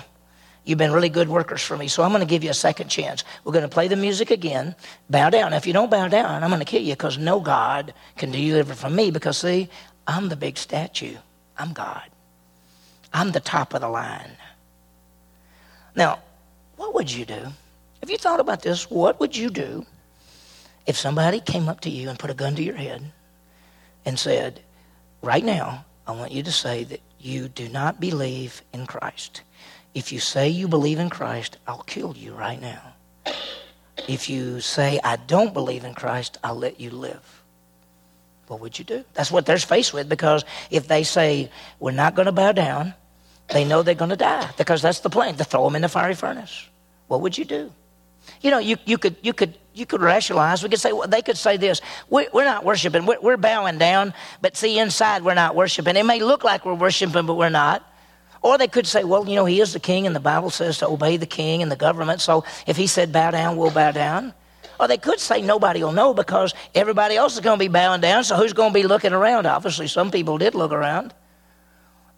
You've 0.64 0.78
been 0.78 0.92
really 0.92 1.10
good 1.10 1.28
workers 1.28 1.62
for 1.62 1.76
me, 1.76 1.88
so 1.88 2.04
I'm 2.04 2.12
going 2.12 2.22
to 2.22 2.28
give 2.28 2.44
you 2.44 2.52
a 2.52 2.56
second 2.56 2.90
chance. 2.90 3.24
We're 3.44 3.54
going 3.54 3.64
to 3.64 3.70
play 3.70 3.88
the 3.88 3.96
music 3.96 4.30
again. 4.30 4.76
Bow 5.10 5.30
down. 5.32 5.54
If 5.54 5.66
you 5.66 5.74
don't 5.74 5.90
bow 5.90 6.08
down, 6.08 6.44
I'm 6.44 6.52
going 6.52 6.60
to 6.60 6.66
kill 6.66 6.84
you 6.84 6.94
because 6.94 7.18
no 7.18 7.40
God 7.40 7.94
can 8.18 8.32
deliver 8.32 8.76
from 8.76 8.96
me 8.96 9.10
because, 9.10 9.40
see, 9.40 9.70
I'm 10.06 10.30
the 10.30 10.36
big 10.36 10.58
statue. 10.58 11.16
I'm 11.58 11.74
God. 11.74 12.10
I'm 13.14 13.32
the 13.32 13.40
top 13.40 13.74
of 13.74 13.82
the 13.82 13.90
line. 13.90 14.38
Now, 15.96 16.20
what 16.78 16.94
would 16.94 17.12
you 17.12 17.26
do? 17.26 17.48
Have 18.00 18.10
you 18.10 18.18
thought 18.18 18.40
about 18.40 18.62
this? 18.62 18.90
What 18.90 19.20
would 19.20 19.36
you 19.36 19.50
do 19.50 19.86
if 20.86 20.96
somebody 20.96 21.40
came 21.40 21.70
up 21.70 21.82
to 21.82 21.90
you 21.90 22.10
and 22.10 22.20
put 22.20 22.30
a 22.30 22.36
gun 22.36 22.56
to 22.56 22.64
your 22.64 22.76
head 22.76 23.12
and 24.06 24.18
said, 24.18 24.62
Right 25.22 25.44
now, 25.44 25.86
I 26.08 26.14
want 26.14 26.32
you 26.32 26.42
to 26.44 26.52
say 26.52 26.84
that 26.86 27.02
you 27.20 27.48
do 27.48 27.70
not 27.70 28.00
believe 28.00 28.64
in 28.74 28.88
Christ. 28.88 29.42
If 29.94 30.12
you 30.12 30.20
say 30.20 30.50
you 30.50 30.68
believe 30.68 31.00
in 31.00 31.10
Christ, 31.10 31.58
I'll 31.68 31.84
kill 31.84 32.16
you 32.16 32.34
right 32.34 32.62
now. 32.62 32.94
If 34.08 34.30
you 34.30 34.62
say, 34.62 35.00
I 35.04 35.18
don't 35.18 35.54
believe 35.54 35.84
in 35.84 35.94
Christ, 35.94 36.38
I'll 36.44 36.56
let 36.56 36.80
you 36.80 36.90
live. 36.90 37.44
What 38.48 38.60
would 38.62 38.78
you 38.80 38.86
do? 38.86 39.04
That's 39.14 39.32
what 39.32 39.46
they're 39.46 39.58
faced 39.58 39.94
with 39.94 40.10
because 40.10 40.44
if 40.70 40.88
they 40.88 41.04
say, 41.04 41.50
We're 41.80 41.92
not 41.92 42.16
going 42.16 42.26
to 42.26 42.32
bow 42.32 42.52
down, 42.52 42.94
they 43.50 43.66
know 43.66 43.84
they're 43.84 43.96
going 43.96 44.10
to 44.10 44.18
die 44.18 44.50
because 44.58 44.82
that's 44.82 45.00
the 45.00 45.10
plan 45.10 45.36
to 45.36 45.44
throw 45.44 45.64
them 45.66 45.76
in 45.76 45.82
the 45.82 45.90
fiery 45.90 46.16
furnace. 46.16 46.68
What 47.08 47.22
would 47.22 47.38
you 47.38 47.46
do? 47.46 47.72
You 48.42 48.52
know, 48.52 48.60
you, 48.60 48.78
you, 48.86 48.98
could, 48.98 49.16
you, 49.22 49.34
could, 49.34 49.58
you 49.74 49.86
could 49.86 50.02
rationalize. 50.02 50.64
We 50.64 50.70
could 50.70 50.80
say, 50.80 50.94
well, 50.94 51.08
they 51.08 51.22
could 51.22 51.38
say 51.38 51.58
this 51.58 51.82
we're, 52.10 52.28
we're 52.34 52.46
not 52.46 52.64
worshiping, 52.64 53.06
we're, 53.06 53.20
we're 53.20 53.38
bowing 53.38 53.78
down, 53.78 54.14
but 54.42 54.56
see, 54.56 54.80
inside 54.80 55.24
we're 55.24 55.34
not 55.34 55.56
worshiping. 55.56 55.96
It 55.96 56.06
may 56.06 56.22
look 56.22 56.44
like 56.44 56.66
we're 56.66 56.74
worshiping, 56.74 57.26
but 57.26 57.36
we're 57.36 57.50
not. 57.50 57.88
Or 58.42 58.58
they 58.58 58.68
could 58.68 58.88
say, 58.88 59.04
well, 59.04 59.28
you 59.28 59.36
know, 59.36 59.46
he 59.46 59.62
is 59.62 59.74
the 59.74 59.80
king, 59.80 60.08
and 60.08 60.16
the 60.16 60.20
Bible 60.20 60.50
says 60.50 60.80
to 60.80 60.88
obey 60.88 61.18
the 61.18 61.28
king 61.28 61.62
and 61.62 61.72
the 61.72 61.76
government. 61.76 62.22
So 62.22 62.44
if 62.66 62.76
he 62.76 62.88
said 62.88 63.12
bow 63.12 63.32
down, 63.32 63.56
we'll 63.56 63.72
bow 63.72 63.92
down. 63.92 64.34
Or 64.80 64.88
they 64.88 64.98
could 64.98 65.20
say 65.20 65.42
nobody 65.42 65.84
will 65.84 65.92
know 65.92 66.14
because 66.14 66.56
everybody 66.74 67.16
else 67.16 67.36
is 67.36 67.40
going 67.40 67.60
to 67.60 67.64
be 67.64 67.68
bowing 67.68 68.02
down. 68.02 68.24
So 68.24 68.36
who's 68.36 68.54
going 68.54 68.72
to 68.72 68.74
be 68.74 68.88
looking 68.88 69.14
around? 69.14 69.46
Obviously, 69.46 69.88
some 69.88 70.10
people 70.10 70.40
did 70.40 70.56
look 70.56 70.72
around. 70.72 71.14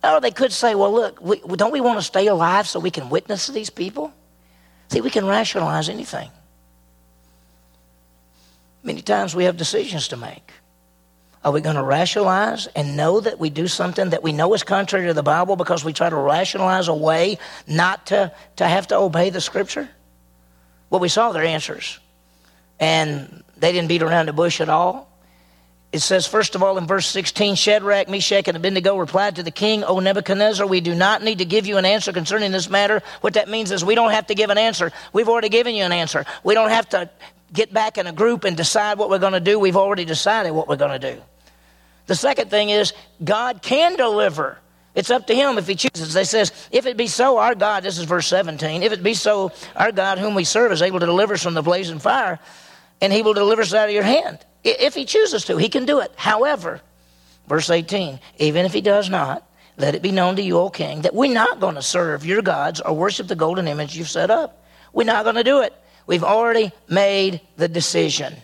Or 0.02 0.22
they 0.22 0.32
could 0.32 0.54
say, 0.54 0.74
well, 0.74 0.94
look, 0.94 1.22
we, 1.22 1.40
don't 1.40 1.74
we 1.74 1.82
want 1.82 2.00
to 2.00 2.04
stay 2.04 2.28
alive 2.28 2.68
so 2.68 2.80
we 2.80 2.92
can 2.92 3.10
witness 3.10 3.48
to 3.48 3.52
these 3.52 3.70
people? 3.70 4.14
See, 4.90 5.02
we 5.02 5.10
can 5.10 5.26
rationalize 5.26 5.90
anything. 5.90 6.30
Many 8.82 9.02
times 9.02 9.36
we 9.36 9.44
have 9.46 9.58
decisions 9.58 10.08
to 10.10 10.18
make. 10.18 10.52
Are 11.44 11.52
we 11.52 11.60
going 11.60 11.76
to 11.76 11.84
rationalize 11.84 12.68
and 12.68 12.96
know 12.96 13.20
that 13.20 13.38
we 13.38 13.50
do 13.50 13.68
something 13.68 14.12
that 14.12 14.24
we 14.24 14.32
know 14.32 14.54
is 14.54 14.64
contrary 14.64 15.08
to 15.08 15.14
the 15.14 15.24
Bible 15.24 15.58
because 15.58 15.84
we 15.84 15.92
try 15.92 16.10
to 16.10 16.16
rationalize 16.16 16.88
a 16.88 16.94
way 16.94 17.38
not 17.68 18.06
to, 18.08 18.32
to 18.56 18.66
have 18.66 18.88
to 18.88 18.96
obey 18.96 19.30
the 19.30 19.42
Scripture? 19.42 19.90
Well, 20.90 21.02
we 21.02 21.10
saw 21.10 21.34
their 21.34 21.44
answers. 21.44 22.00
And 22.80 23.44
they 23.58 23.74
didn't 23.74 23.90
beat 23.90 24.02
around 24.02 24.28
the 24.28 24.34
bush 24.34 24.62
at 24.62 24.70
all. 24.70 25.10
It 25.92 26.02
says, 26.02 26.26
first 26.26 26.56
of 26.56 26.64
all, 26.64 26.78
in 26.78 26.88
verse 26.88 27.06
16, 27.08 27.56
Shadrach, 27.56 28.10
Meshach, 28.10 28.48
and 28.48 28.58
Abednego 28.58 28.98
replied 28.98 29.36
to 29.36 29.44
the 29.44 29.52
king, 29.52 29.84
O 29.84 30.00
Nebuchadnezzar, 30.00 30.66
we 30.66 30.82
do 30.82 30.96
not 30.96 31.22
need 31.22 31.38
to 31.38 31.46
give 31.46 31.68
you 31.68 31.78
an 31.78 31.86
answer 31.86 32.12
concerning 32.12 32.52
this 32.52 32.70
matter. 32.70 33.04
What 33.22 33.34
that 33.36 33.48
means 33.48 33.72
is 33.72 33.86
we 33.86 33.96
don't 33.96 34.12
have 34.12 34.28
to 34.28 34.36
give 34.36 34.50
an 34.50 34.58
answer. 34.58 34.92
We've 35.12 35.30
already 35.30 35.50
given 35.50 35.76
you 35.76 35.84
an 35.84 35.92
answer. 35.92 36.26
We 36.44 36.56
don't 36.56 36.72
have 36.72 36.90
to 36.90 37.10
get 37.52 37.72
back 37.72 38.00
in 38.00 38.08
a 38.08 38.12
group 38.12 38.44
and 38.44 38.58
decide 38.58 38.98
what 38.98 39.10
we're 39.10 39.20
going 39.20 39.34
to 39.34 39.40
do. 39.40 39.60
We've 39.60 39.78
already 39.78 40.06
decided 40.06 40.52
what 40.52 40.68
we're 40.68 40.78
going 40.78 41.00
to 41.00 41.14
do. 41.16 41.22
The 42.08 42.16
second 42.16 42.50
thing 42.50 42.70
is 42.70 42.94
God 43.24 43.62
can 43.62 43.96
deliver. 43.96 44.58
It's 44.96 45.10
up 45.10 45.28
to 45.28 45.36
him 45.36 45.58
if 45.58 45.68
he 45.68 45.76
chooses. 45.76 46.14
They 46.14 46.24
says, 46.24 46.52
if 46.72 46.86
it 46.86 46.98
be 46.98 47.08
so, 47.08 47.38
our 47.40 47.56
God, 47.56 47.84
this 47.84 47.98
is 47.98 48.06
verse 48.06 48.28
17, 48.28 48.84
if 48.84 48.92
it 48.92 49.02
be 49.02 49.16
so, 49.16 49.52
our 49.76 49.92
God 49.92 50.20
whom 50.20 50.36
we 50.36 50.44
serve 50.44 50.72
is 50.72 50.82
able 50.82 51.00
to 51.00 51.06
deliver 51.06 51.34
us 51.34 51.44
from 51.44 51.56
the 51.56 51.64
blazing 51.64 52.00
fire, 52.00 52.40
and 53.02 53.12
he 53.12 53.24
will 53.24 53.34
deliver 53.34 53.64
us 53.64 53.74
out 53.74 53.90
of 53.90 53.96
your 53.96 54.04
hand. 54.04 54.40
If 54.64 54.94
he 54.94 55.06
chooses 55.06 55.46
to, 55.46 55.58
he 55.58 55.68
can 55.68 55.86
do 55.86 56.00
it. 56.00 56.12
However, 56.16 56.82
verse 57.48 57.70
18, 57.70 58.20
even 58.38 58.66
if 58.66 58.74
he 58.74 58.82
does 58.82 59.10
not, 59.10 59.50
let 59.78 59.96
it 59.96 60.04
be 60.04 60.12
known 60.12 60.36
to 60.36 60.44
you, 60.44 60.60
O 60.60 60.70
king, 60.70 61.02
that 61.02 61.16
we're 61.16 61.34
not 61.34 61.60
going 61.60 61.76
to 61.76 61.82
serve 61.82 62.24
your 62.24 62.44
gods 62.44 62.80
or 62.80 62.94
worship 62.94 63.28
the 63.28 63.36
golden 63.36 63.68
image 63.68 63.98
you've 63.98 64.10
set 64.10 64.30
up. 64.30 64.64
We're 64.94 65.06
not 65.06 65.24
going 65.24 65.38
to 65.38 65.44
do 65.44 65.62
it. 65.62 65.74
We've 66.06 66.24
already 66.24 66.72
made 66.88 67.42
the 67.58 67.68
decision. 67.68 68.36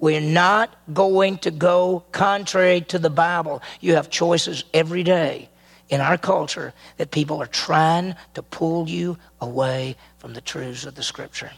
We're 0.00 0.20
not 0.20 0.74
going 0.92 1.38
to 1.38 1.50
go 1.50 2.04
contrary 2.10 2.80
to 2.82 2.98
the 2.98 3.10
Bible. 3.10 3.62
You 3.80 3.94
have 3.94 4.08
choices 4.08 4.64
every 4.72 5.02
day 5.02 5.50
in 5.90 6.00
our 6.00 6.16
culture 6.16 6.72
that 6.96 7.10
people 7.10 7.42
are 7.42 7.46
trying 7.46 8.14
to 8.34 8.42
pull 8.42 8.88
you 8.88 9.18
away 9.40 9.96
from 10.18 10.32
the 10.32 10.40
truths 10.40 10.86
of 10.86 10.94
the 10.94 11.02
Scripture. 11.02 11.50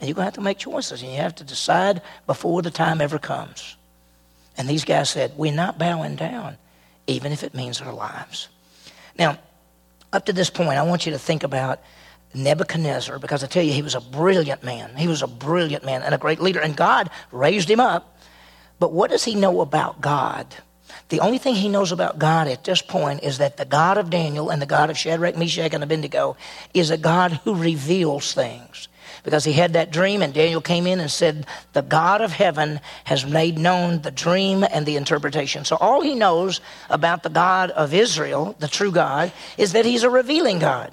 And 0.00 0.08
you're 0.08 0.14
going 0.14 0.22
to 0.22 0.28
have 0.28 0.34
to 0.34 0.40
make 0.40 0.58
choices, 0.58 1.02
and 1.02 1.10
you 1.10 1.18
have 1.18 1.34
to 1.36 1.44
decide 1.44 2.00
before 2.26 2.62
the 2.62 2.70
time 2.70 3.00
ever 3.00 3.18
comes. 3.18 3.76
And 4.56 4.68
these 4.68 4.84
guys 4.84 5.10
said, 5.10 5.32
We're 5.36 5.52
not 5.52 5.78
bowing 5.78 6.16
down, 6.16 6.56
even 7.06 7.32
if 7.32 7.42
it 7.42 7.54
means 7.54 7.80
our 7.80 7.92
lives. 7.92 8.48
Now, 9.18 9.38
up 10.12 10.26
to 10.26 10.32
this 10.32 10.48
point, 10.48 10.78
I 10.78 10.82
want 10.82 11.04
you 11.04 11.12
to 11.12 11.18
think 11.18 11.42
about 11.42 11.80
Nebuchadnezzar, 12.36 13.18
because 13.18 13.42
I 13.42 13.46
tell 13.46 13.62
you, 13.62 13.72
he 13.72 13.82
was 13.82 13.94
a 13.94 14.00
brilliant 14.00 14.62
man. 14.62 14.94
He 14.96 15.08
was 15.08 15.22
a 15.22 15.26
brilliant 15.26 15.84
man 15.84 16.02
and 16.02 16.14
a 16.14 16.18
great 16.18 16.40
leader, 16.40 16.60
and 16.60 16.76
God 16.76 17.10
raised 17.32 17.70
him 17.70 17.80
up. 17.80 18.18
But 18.78 18.92
what 18.92 19.10
does 19.10 19.24
he 19.24 19.34
know 19.34 19.60
about 19.60 20.00
God? 20.00 20.46
The 21.08 21.20
only 21.20 21.38
thing 21.38 21.54
he 21.54 21.68
knows 21.68 21.92
about 21.92 22.18
God 22.18 22.48
at 22.48 22.64
this 22.64 22.82
point 22.82 23.22
is 23.22 23.38
that 23.38 23.56
the 23.56 23.64
God 23.64 23.96
of 23.96 24.10
Daniel 24.10 24.50
and 24.50 24.60
the 24.60 24.66
God 24.66 24.90
of 24.90 24.98
Shadrach, 24.98 25.36
Meshach, 25.36 25.72
and 25.72 25.82
Abednego 25.82 26.36
is 26.74 26.90
a 26.90 26.98
God 26.98 27.40
who 27.44 27.54
reveals 27.54 28.34
things 28.34 28.88
because 29.26 29.44
he 29.44 29.52
had 29.52 29.72
that 29.72 29.90
dream, 29.90 30.22
and 30.22 30.32
Daniel 30.32 30.60
came 30.60 30.86
in 30.86 31.00
and 31.00 31.10
said, 31.10 31.46
The 31.72 31.82
God 31.82 32.20
of 32.20 32.32
heaven 32.32 32.80
has 33.04 33.26
made 33.26 33.58
known 33.58 34.02
the 34.02 34.10
dream 34.12 34.64
and 34.70 34.86
the 34.86 34.96
interpretation. 34.96 35.64
So 35.64 35.76
all 35.76 36.00
he 36.00 36.14
knows 36.14 36.60
about 36.90 37.22
the 37.22 37.28
God 37.28 37.70
of 37.72 37.92
Israel, 37.92 38.54
the 38.60 38.68
true 38.68 38.92
God, 38.92 39.32
is 39.58 39.72
that 39.72 39.84
he's 39.84 40.04
a 40.04 40.10
revealing 40.10 40.60
God. 40.60 40.92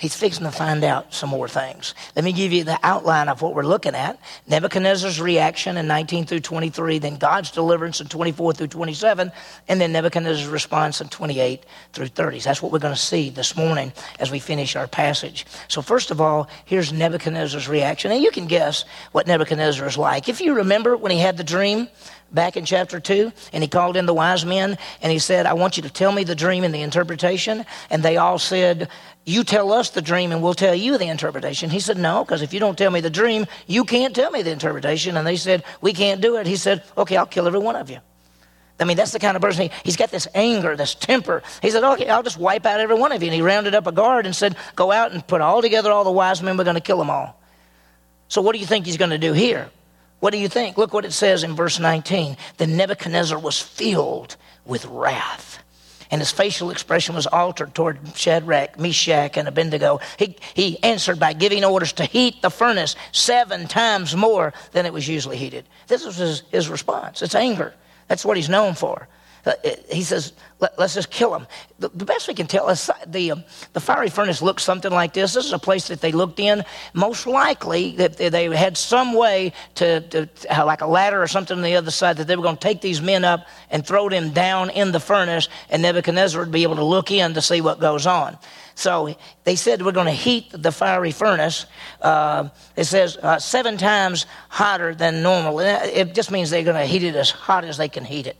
He's 0.00 0.16
fixing 0.16 0.46
to 0.46 0.50
find 0.50 0.82
out 0.82 1.12
some 1.12 1.28
more 1.28 1.46
things. 1.46 1.94
Let 2.16 2.24
me 2.24 2.32
give 2.32 2.52
you 2.52 2.64
the 2.64 2.78
outline 2.82 3.28
of 3.28 3.42
what 3.42 3.54
we're 3.54 3.66
looking 3.66 3.94
at. 3.94 4.18
Nebuchadnezzar's 4.46 5.20
reaction 5.20 5.76
in 5.76 5.86
19 5.86 6.24
through 6.24 6.40
23, 6.40 6.98
then 7.00 7.16
God's 7.16 7.50
deliverance 7.50 8.00
in 8.00 8.06
24 8.08 8.54
through 8.54 8.68
27, 8.68 9.30
and 9.68 9.80
then 9.80 9.92
Nebuchadnezzar's 9.92 10.48
response 10.48 11.02
in 11.02 11.08
28 11.08 11.66
through 11.92 12.06
30. 12.06 12.38
That's 12.40 12.62
what 12.62 12.72
we're 12.72 12.78
going 12.78 12.94
to 12.94 13.00
see 13.00 13.28
this 13.28 13.54
morning 13.54 13.92
as 14.18 14.30
we 14.30 14.38
finish 14.38 14.74
our 14.74 14.88
passage. 14.88 15.44
So 15.68 15.82
first 15.82 16.10
of 16.10 16.18
all, 16.18 16.48
here's 16.64 16.94
Nebuchadnezzar's 16.94 17.68
reaction. 17.68 18.10
And 18.10 18.22
you 18.22 18.30
can 18.30 18.46
guess 18.46 18.86
what 19.12 19.26
Nebuchadnezzar 19.26 19.86
is 19.86 19.98
like. 19.98 20.30
If 20.30 20.40
you 20.40 20.54
remember 20.54 20.96
when 20.96 21.12
he 21.12 21.18
had 21.18 21.36
the 21.36 21.44
dream, 21.44 21.88
back 22.32 22.56
in 22.56 22.64
chapter 22.64 23.00
2 23.00 23.32
and 23.52 23.62
he 23.62 23.68
called 23.68 23.96
in 23.96 24.06
the 24.06 24.14
wise 24.14 24.44
men 24.44 24.78
and 25.02 25.12
he 25.12 25.18
said 25.18 25.46
i 25.46 25.52
want 25.52 25.76
you 25.76 25.82
to 25.82 25.90
tell 25.90 26.12
me 26.12 26.22
the 26.22 26.34
dream 26.34 26.62
and 26.62 26.72
the 26.72 26.82
interpretation 26.82 27.64
and 27.90 28.02
they 28.02 28.16
all 28.16 28.38
said 28.38 28.88
you 29.30 29.44
tell 29.44 29.72
us 29.72 29.90
the 29.90 30.02
dream 30.02 30.32
and 30.32 30.42
we'll 30.42 30.54
tell 30.54 30.74
you 30.74 30.96
the 30.96 31.06
interpretation. 31.06 31.70
He 31.70 31.80
said, 31.80 31.98
No, 31.98 32.24
because 32.24 32.42
if 32.42 32.52
you 32.52 32.60
don't 32.60 32.76
tell 32.76 32.90
me 32.90 33.00
the 33.00 33.10
dream, 33.10 33.46
you 33.66 33.84
can't 33.84 34.14
tell 34.14 34.30
me 34.30 34.42
the 34.42 34.50
interpretation. 34.50 35.16
And 35.16 35.26
they 35.26 35.36
said, 35.36 35.62
We 35.80 35.92
can't 35.92 36.20
do 36.20 36.36
it. 36.36 36.46
He 36.46 36.56
said, 36.56 36.82
Okay, 36.96 37.16
I'll 37.16 37.26
kill 37.26 37.46
every 37.46 37.60
one 37.60 37.76
of 37.76 37.90
you. 37.90 37.98
I 38.78 38.84
mean, 38.84 38.96
that's 38.96 39.12
the 39.12 39.18
kind 39.18 39.36
of 39.36 39.42
person 39.42 39.64
he, 39.64 39.70
he's 39.84 39.96
got 39.96 40.10
this 40.10 40.26
anger, 40.34 40.74
this 40.74 40.94
temper. 40.94 41.42
He 41.60 41.70
said, 41.70 41.84
Okay, 41.84 42.08
I'll 42.08 42.22
just 42.22 42.38
wipe 42.38 42.64
out 42.64 42.80
every 42.80 42.96
one 42.96 43.12
of 43.12 43.22
you. 43.22 43.28
And 43.28 43.34
he 43.34 43.42
rounded 43.42 43.74
up 43.74 43.86
a 43.86 43.92
guard 43.92 44.24
and 44.24 44.34
said, 44.34 44.56
Go 44.74 44.90
out 44.90 45.12
and 45.12 45.26
put 45.26 45.42
all 45.42 45.60
together 45.60 45.92
all 45.92 46.04
the 46.04 46.10
wise 46.10 46.42
men. 46.42 46.56
We're 46.56 46.64
going 46.64 46.74
to 46.74 46.80
kill 46.80 46.98
them 46.98 47.10
all. 47.10 47.38
So, 48.28 48.40
what 48.40 48.52
do 48.52 48.58
you 48.58 48.66
think 48.66 48.86
he's 48.86 48.96
going 48.96 49.10
to 49.10 49.18
do 49.18 49.32
here? 49.32 49.70
What 50.20 50.32
do 50.32 50.38
you 50.38 50.48
think? 50.48 50.78
Look 50.78 50.92
what 50.94 51.04
it 51.04 51.12
says 51.12 51.42
in 51.42 51.56
verse 51.56 51.78
19. 51.78 52.36
Then 52.58 52.76
Nebuchadnezzar 52.76 53.38
was 53.38 53.60
filled 53.60 54.36
with 54.64 54.84
wrath 54.86 55.60
and 56.10 56.20
his 56.20 56.32
facial 56.32 56.70
expression 56.70 57.14
was 57.14 57.26
altered 57.26 57.74
toward 57.74 58.16
Shadrach, 58.16 58.78
Meshach, 58.78 59.36
and 59.36 59.46
Abednego. 59.46 60.00
He, 60.18 60.36
he 60.54 60.82
answered 60.82 61.20
by 61.20 61.32
giving 61.32 61.64
orders 61.64 61.92
to 61.94 62.04
heat 62.04 62.42
the 62.42 62.50
furnace 62.50 62.96
seven 63.12 63.68
times 63.68 64.16
more 64.16 64.52
than 64.72 64.86
it 64.86 64.92
was 64.92 65.06
usually 65.06 65.36
heated. 65.36 65.66
This 65.86 66.04
was 66.04 66.16
his, 66.16 66.40
his 66.50 66.68
response. 66.68 67.22
It's 67.22 67.34
anger. 67.34 67.74
That's 68.08 68.24
what 68.24 68.36
he's 68.36 68.48
known 68.48 68.74
for. 68.74 69.08
Uh, 69.44 69.52
he 69.90 70.02
says, 70.02 70.32
Let, 70.58 70.78
us 70.78 70.94
just 70.94 71.10
kill 71.10 71.34
him. 71.34 71.46
The, 71.78 71.88
the, 71.88 72.04
best 72.04 72.28
we 72.28 72.34
can 72.34 72.46
tell 72.46 72.68
is 72.68 72.90
the, 73.06 73.32
um, 73.32 73.44
the 73.72 73.80
fiery 73.80 74.10
furnace 74.10 74.42
looks 74.42 74.62
something 74.62 74.92
like 74.92 75.14
this. 75.14 75.34
This 75.34 75.46
is 75.46 75.52
a 75.52 75.58
place 75.58 75.88
that 75.88 76.00
they 76.00 76.12
looked 76.12 76.40
in. 76.40 76.64
Most 76.92 77.26
likely, 77.26 77.92
that 77.96 78.16
they 78.18 78.54
had 78.54 78.76
some 78.76 79.14
way 79.14 79.52
to, 79.76 80.00
to, 80.00 80.28
like 80.64 80.82
a 80.82 80.86
ladder 80.86 81.22
or 81.22 81.26
something 81.26 81.56
on 81.56 81.62
the 81.62 81.76
other 81.76 81.90
side, 81.90 82.18
that 82.18 82.26
they 82.26 82.36
were 82.36 82.42
going 82.42 82.56
to 82.56 82.60
take 82.60 82.80
these 82.80 83.00
men 83.00 83.24
up 83.24 83.46
and 83.70 83.86
throw 83.86 84.08
them 84.08 84.30
down 84.30 84.70
in 84.70 84.92
the 84.92 85.00
furnace, 85.00 85.48
and 85.70 85.82
Nebuchadnezzar 85.82 86.40
would 86.40 86.52
be 86.52 86.62
able 86.62 86.76
to 86.76 86.84
look 86.84 87.10
in 87.10 87.34
to 87.34 87.42
see 87.42 87.60
what 87.60 87.80
goes 87.80 88.06
on. 88.06 88.36
So 88.74 89.14
they 89.44 89.56
said 89.56 89.82
we're 89.82 89.92
going 89.92 90.06
to 90.06 90.12
heat 90.12 90.50
the 90.52 90.72
fiery 90.72 91.12
furnace. 91.12 91.66
Uh, 92.00 92.48
it 92.76 92.84
says 92.84 93.16
uh, 93.18 93.38
seven 93.38 93.76
times 93.76 94.26
hotter 94.48 94.94
than 94.94 95.22
normal. 95.22 95.60
It 95.60 96.14
just 96.14 96.30
means 96.30 96.50
they're 96.50 96.62
going 96.62 96.76
to 96.76 96.86
heat 96.86 97.02
it 97.02 97.14
as 97.14 97.30
hot 97.30 97.64
as 97.64 97.76
they 97.76 97.88
can 97.88 98.04
heat 98.04 98.26
it. 98.26 98.36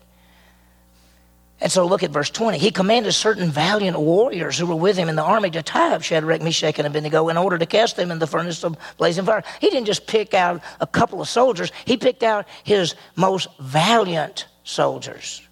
And 1.60 1.70
so 1.70 1.86
look 1.86 2.02
at 2.02 2.10
verse 2.10 2.30
20. 2.30 2.58
He 2.58 2.70
commanded 2.70 3.12
certain 3.12 3.50
valiant 3.50 3.98
warriors 3.98 4.58
who 4.58 4.66
were 4.66 4.76
with 4.76 4.96
him 4.96 5.08
in 5.10 5.16
the 5.16 5.22
army 5.22 5.50
to 5.50 5.62
tie 5.62 5.94
up 5.94 6.02
Shadrach, 6.02 6.40
Meshach, 6.40 6.78
and 6.78 6.86
Abednego 6.86 7.28
in 7.28 7.36
order 7.36 7.58
to 7.58 7.66
cast 7.66 7.96
them 7.96 8.10
in 8.10 8.18
the 8.18 8.26
furnace 8.26 8.64
of 8.64 8.78
blazing 8.96 9.26
fire. 9.26 9.44
He 9.60 9.68
didn't 9.68 9.86
just 9.86 10.06
pick 10.06 10.32
out 10.32 10.62
a 10.80 10.86
couple 10.86 11.20
of 11.20 11.28
soldiers, 11.28 11.70
he 11.84 11.96
picked 11.96 12.22
out 12.22 12.46
his 12.64 12.94
most 13.14 13.48
valiant 13.60 14.46
soldiers. 14.64 15.46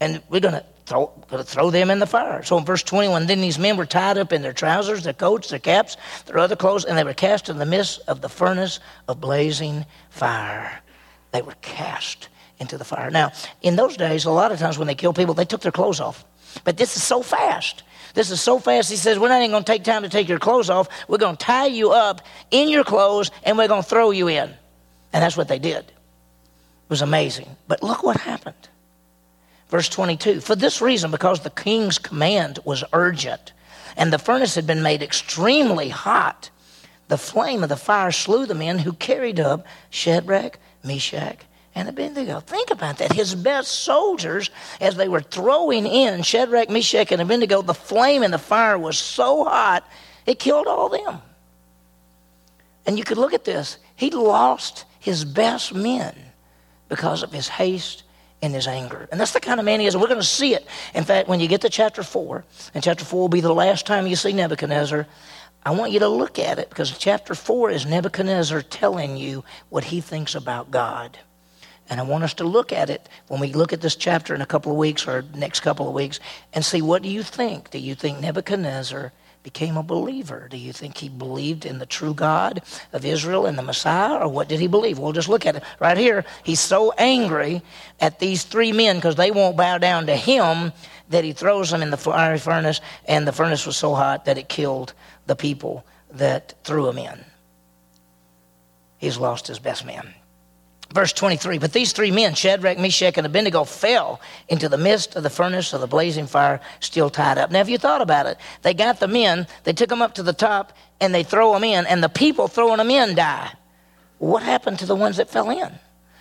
And 0.00 0.20
we're 0.28 0.40
going 0.40 0.54
to 0.54 0.64
throw, 0.86 1.12
to 1.30 1.44
throw 1.44 1.70
them 1.70 1.88
in 1.90 2.00
the 2.00 2.06
fire. 2.06 2.42
So 2.42 2.58
in 2.58 2.64
verse 2.64 2.82
21, 2.82 3.26
then 3.26 3.40
these 3.40 3.60
men 3.60 3.76
were 3.76 3.86
tied 3.86 4.18
up 4.18 4.32
in 4.32 4.42
their 4.42 4.52
trousers, 4.52 5.04
their 5.04 5.12
coats, 5.12 5.50
their 5.50 5.60
caps, 5.60 5.96
their 6.26 6.38
other 6.38 6.56
clothes, 6.56 6.84
and 6.84 6.98
they 6.98 7.04
were 7.04 7.14
cast 7.14 7.48
in 7.48 7.58
the 7.58 7.66
midst 7.66 8.00
of 8.08 8.20
the 8.20 8.28
furnace 8.28 8.80
of 9.06 9.20
blazing 9.20 9.86
fire. 10.10 10.80
They 11.30 11.42
were 11.42 11.54
cast 11.62 12.28
into 12.58 12.78
the 12.78 12.84
fire. 12.84 13.10
Now, 13.10 13.32
in 13.62 13.76
those 13.76 13.96
days, 13.96 14.24
a 14.24 14.30
lot 14.30 14.52
of 14.52 14.58
times 14.58 14.78
when 14.78 14.86
they 14.86 14.94
killed 14.94 15.16
people, 15.16 15.34
they 15.34 15.44
took 15.44 15.60
their 15.60 15.72
clothes 15.72 16.00
off. 16.00 16.24
But 16.62 16.76
this 16.76 16.96
is 16.96 17.02
so 17.02 17.22
fast. 17.22 17.82
This 18.14 18.30
is 18.30 18.40
so 18.40 18.60
fast. 18.60 18.90
He 18.90 18.96
says, 18.96 19.18
We're 19.18 19.28
not 19.28 19.40
even 19.40 19.50
going 19.50 19.64
to 19.64 19.72
take 19.72 19.82
time 19.82 20.02
to 20.02 20.08
take 20.08 20.28
your 20.28 20.38
clothes 20.38 20.70
off. 20.70 20.88
We're 21.08 21.18
going 21.18 21.36
to 21.36 21.44
tie 21.44 21.66
you 21.66 21.90
up 21.90 22.22
in 22.50 22.68
your 22.68 22.84
clothes 22.84 23.30
and 23.42 23.58
we're 23.58 23.68
going 23.68 23.82
to 23.82 23.88
throw 23.88 24.12
you 24.12 24.28
in. 24.28 24.50
And 25.12 25.22
that's 25.22 25.36
what 25.36 25.48
they 25.48 25.58
did. 25.58 25.84
It 25.84 25.92
was 26.88 27.02
amazing. 27.02 27.56
But 27.66 27.82
look 27.82 28.02
what 28.02 28.18
happened. 28.18 28.68
Verse 29.68 29.88
22 29.88 30.40
For 30.40 30.54
this 30.54 30.80
reason, 30.80 31.10
because 31.10 31.40
the 31.40 31.50
king's 31.50 31.98
command 31.98 32.60
was 32.64 32.84
urgent 32.92 33.52
and 33.96 34.12
the 34.12 34.18
furnace 34.18 34.54
had 34.54 34.66
been 34.66 34.82
made 34.82 35.02
extremely 35.02 35.88
hot, 35.88 36.50
the 37.08 37.18
flame 37.18 37.62
of 37.62 37.68
the 37.68 37.76
fire 37.76 38.12
slew 38.12 38.46
the 38.46 38.54
men 38.54 38.78
who 38.78 38.92
carried 38.92 39.40
up 39.40 39.66
Shadrach, 39.90 40.58
Meshach, 40.82 41.44
and 41.74 41.88
Abednego. 41.88 42.40
Think 42.40 42.70
about 42.70 42.98
that. 42.98 43.12
His 43.12 43.34
best 43.34 43.70
soldiers, 43.70 44.50
as 44.80 44.96
they 44.96 45.08
were 45.08 45.20
throwing 45.20 45.86
in 45.86 46.22
Shadrach, 46.22 46.70
Meshach, 46.70 47.10
and 47.10 47.20
Abednego, 47.20 47.62
the 47.62 47.74
flame 47.74 48.22
and 48.22 48.32
the 48.32 48.38
fire 48.38 48.78
was 48.78 48.98
so 48.98 49.44
hot, 49.44 49.86
it 50.26 50.38
killed 50.38 50.66
all 50.66 50.88
them. 50.88 51.20
And 52.86 52.98
you 52.98 53.04
could 53.04 53.18
look 53.18 53.34
at 53.34 53.44
this. 53.44 53.78
He 53.96 54.10
lost 54.10 54.84
his 55.00 55.24
best 55.24 55.74
men 55.74 56.14
because 56.88 57.22
of 57.22 57.32
his 57.32 57.48
haste 57.48 58.04
and 58.42 58.54
his 58.54 58.66
anger. 58.66 59.08
And 59.10 59.20
that's 59.20 59.32
the 59.32 59.40
kind 59.40 59.58
of 59.58 59.66
man 59.66 59.80
he 59.80 59.86
is. 59.86 59.96
We're 59.96 60.06
going 60.06 60.20
to 60.20 60.26
see 60.26 60.54
it. 60.54 60.66
In 60.94 61.04
fact, 61.04 61.28
when 61.28 61.40
you 61.40 61.48
get 61.48 61.62
to 61.62 61.70
chapter 61.70 62.02
4, 62.02 62.44
and 62.74 62.84
chapter 62.84 63.04
4 63.04 63.20
will 63.20 63.28
be 63.28 63.40
the 63.40 63.54
last 63.54 63.86
time 63.86 64.06
you 64.06 64.16
see 64.16 64.32
Nebuchadnezzar, 64.32 65.06
I 65.66 65.70
want 65.70 65.92
you 65.92 66.00
to 66.00 66.08
look 66.08 66.38
at 66.38 66.58
it 66.58 66.68
because 66.68 66.96
chapter 66.98 67.34
4 67.34 67.70
is 67.70 67.86
Nebuchadnezzar 67.86 68.62
telling 68.62 69.16
you 69.16 69.44
what 69.70 69.84
he 69.84 70.02
thinks 70.02 70.34
about 70.34 70.70
God. 70.70 71.18
And 71.90 72.00
I 72.00 72.02
want 72.02 72.24
us 72.24 72.34
to 72.34 72.44
look 72.44 72.72
at 72.72 72.88
it 72.88 73.08
when 73.28 73.40
we 73.40 73.52
look 73.52 73.72
at 73.72 73.80
this 73.80 73.96
chapter 73.96 74.34
in 74.34 74.40
a 74.40 74.46
couple 74.46 74.72
of 74.72 74.78
weeks 74.78 75.06
or 75.06 75.24
next 75.34 75.60
couple 75.60 75.86
of 75.86 75.94
weeks 75.94 76.18
and 76.52 76.64
see 76.64 76.80
what 76.80 77.02
do 77.02 77.08
you 77.08 77.22
think? 77.22 77.70
Do 77.70 77.78
you 77.78 77.94
think 77.94 78.20
Nebuchadnezzar 78.20 79.12
became 79.42 79.76
a 79.76 79.82
believer? 79.82 80.48
Do 80.50 80.56
you 80.56 80.72
think 80.72 80.96
he 80.96 81.10
believed 81.10 81.66
in 81.66 81.78
the 81.78 81.86
true 81.86 82.14
God 82.14 82.62
of 82.92 83.04
Israel 83.04 83.44
and 83.44 83.58
the 83.58 83.62
Messiah, 83.62 84.16
or 84.16 84.28
what 84.28 84.48
did 84.48 84.58
he 84.58 84.66
believe? 84.66 84.98
We'll 84.98 85.12
just 85.12 85.28
look 85.28 85.44
at 85.44 85.56
it 85.56 85.62
right 85.78 85.98
here. 85.98 86.24
He's 86.42 86.60
so 86.60 86.92
angry 86.92 87.62
at 88.00 88.18
these 88.18 88.44
three 88.44 88.72
men 88.72 88.96
because 88.96 89.16
they 89.16 89.30
won't 89.30 89.56
bow 89.56 89.76
down 89.76 90.06
to 90.06 90.16
him 90.16 90.72
that 91.10 91.24
he 91.24 91.32
throws 91.32 91.70
them 91.70 91.82
in 91.82 91.90
the 91.90 91.98
fiery 91.98 92.38
furnace, 92.38 92.80
and 93.06 93.28
the 93.28 93.32
furnace 93.32 93.66
was 93.66 93.76
so 93.76 93.94
hot 93.94 94.24
that 94.24 94.38
it 94.38 94.48
killed 94.48 94.94
the 95.26 95.36
people 95.36 95.84
that 96.10 96.54
threw 96.64 96.88
him 96.88 96.96
in. 96.96 97.24
He's 98.96 99.18
lost 99.18 99.46
his 99.46 99.58
best 99.58 99.84
man. 99.84 100.14
Verse 100.94 101.12
23 101.12 101.58
But 101.58 101.72
these 101.72 101.92
three 101.92 102.12
men, 102.12 102.34
Shadrach, 102.34 102.78
Meshach, 102.78 103.18
and 103.18 103.26
Abednego, 103.26 103.64
fell 103.64 104.20
into 104.48 104.68
the 104.68 104.78
midst 104.78 105.16
of 105.16 105.24
the 105.24 105.30
furnace 105.30 105.72
of 105.72 105.80
the 105.80 105.88
blazing 105.88 106.28
fire, 106.28 106.60
still 106.78 107.10
tied 107.10 107.36
up. 107.36 107.50
Now, 107.50 107.60
if 107.60 107.68
you 107.68 107.78
thought 107.78 108.00
about 108.00 108.26
it, 108.26 108.38
they 108.62 108.72
got 108.72 109.00
the 109.00 109.08
men, 109.08 109.48
they 109.64 109.72
took 109.72 109.88
them 109.88 110.00
up 110.00 110.14
to 110.14 110.22
the 110.22 110.32
top, 110.32 110.72
and 111.00 111.12
they 111.12 111.24
throw 111.24 111.52
them 111.52 111.64
in, 111.64 111.84
and 111.86 112.02
the 112.02 112.08
people 112.08 112.46
throwing 112.46 112.78
them 112.78 112.90
in 112.90 113.16
die. 113.16 113.50
What 114.18 114.44
happened 114.44 114.78
to 114.78 114.86
the 114.86 114.94
ones 114.94 115.16
that 115.16 115.28
fell 115.28 115.50
in? 115.50 115.72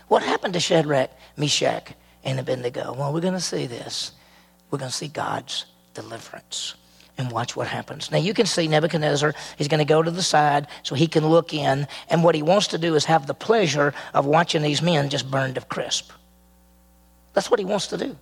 What 0.08 0.24
happened 0.24 0.56
to 0.56 0.60
Shadrach, 0.60 1.12
Meshach, 1.38 1.94
and 2.24 2.40
Abednego? 2.40 2.94
Well, 2.94 3.14
we're 3.14 3.22
going 3.22 3.34
to 3.34 3.40
see 3.40 3.68
this. 3.68 4.14
We're 4.72 4.80
going 4.80 4.92
to 4.92 4.98
see 4.98 5.08
God's 5.08 5.68
deliverance 5.94 6.74
and 7.18 7.32
watch 7.32 7.56
what 7.56 7.68
happens. 7.68 8.12
Now 8.12 8.18
you 8.18 8.34
can 8.34 8.46
see 8.46 8.68
Nebuchadnezzar, 8.68 9.34
he's 9.58 9.68
going 9.68 9.80
to 9.80 9.86
go 9.86 10.02
to 10.02 10.12
the 10.12 10.24
side 10.24 10.68
so 10.82 10.96
he 10.96 11.08
can 11.08 11.28
look 11.28 11.54
in, 11.54 11.88
and 12.10 12.24
what 12.24 12.36
he 12.36 12.42
wants 12.42 12.68
to 12.68 12.78
do 12.78 12.96
is 12.96 13.06
have 13.06 13.28
the 13.28 13.34
pleasure 13.34 13.94
of 14.14 14.26
watching 14.26 14.62
these 14.62 14.82
men 14.82 15.10
just 15.10 15.30
burned 15.30 15.56
to 15.56 15.62
crisp. 15.62 16.12
That's 17.34 17.50
what 17.52 17.60
he 17.60 17.66
wants 17.66 17.88
to 17.88 17.98
do. 17.98 18.16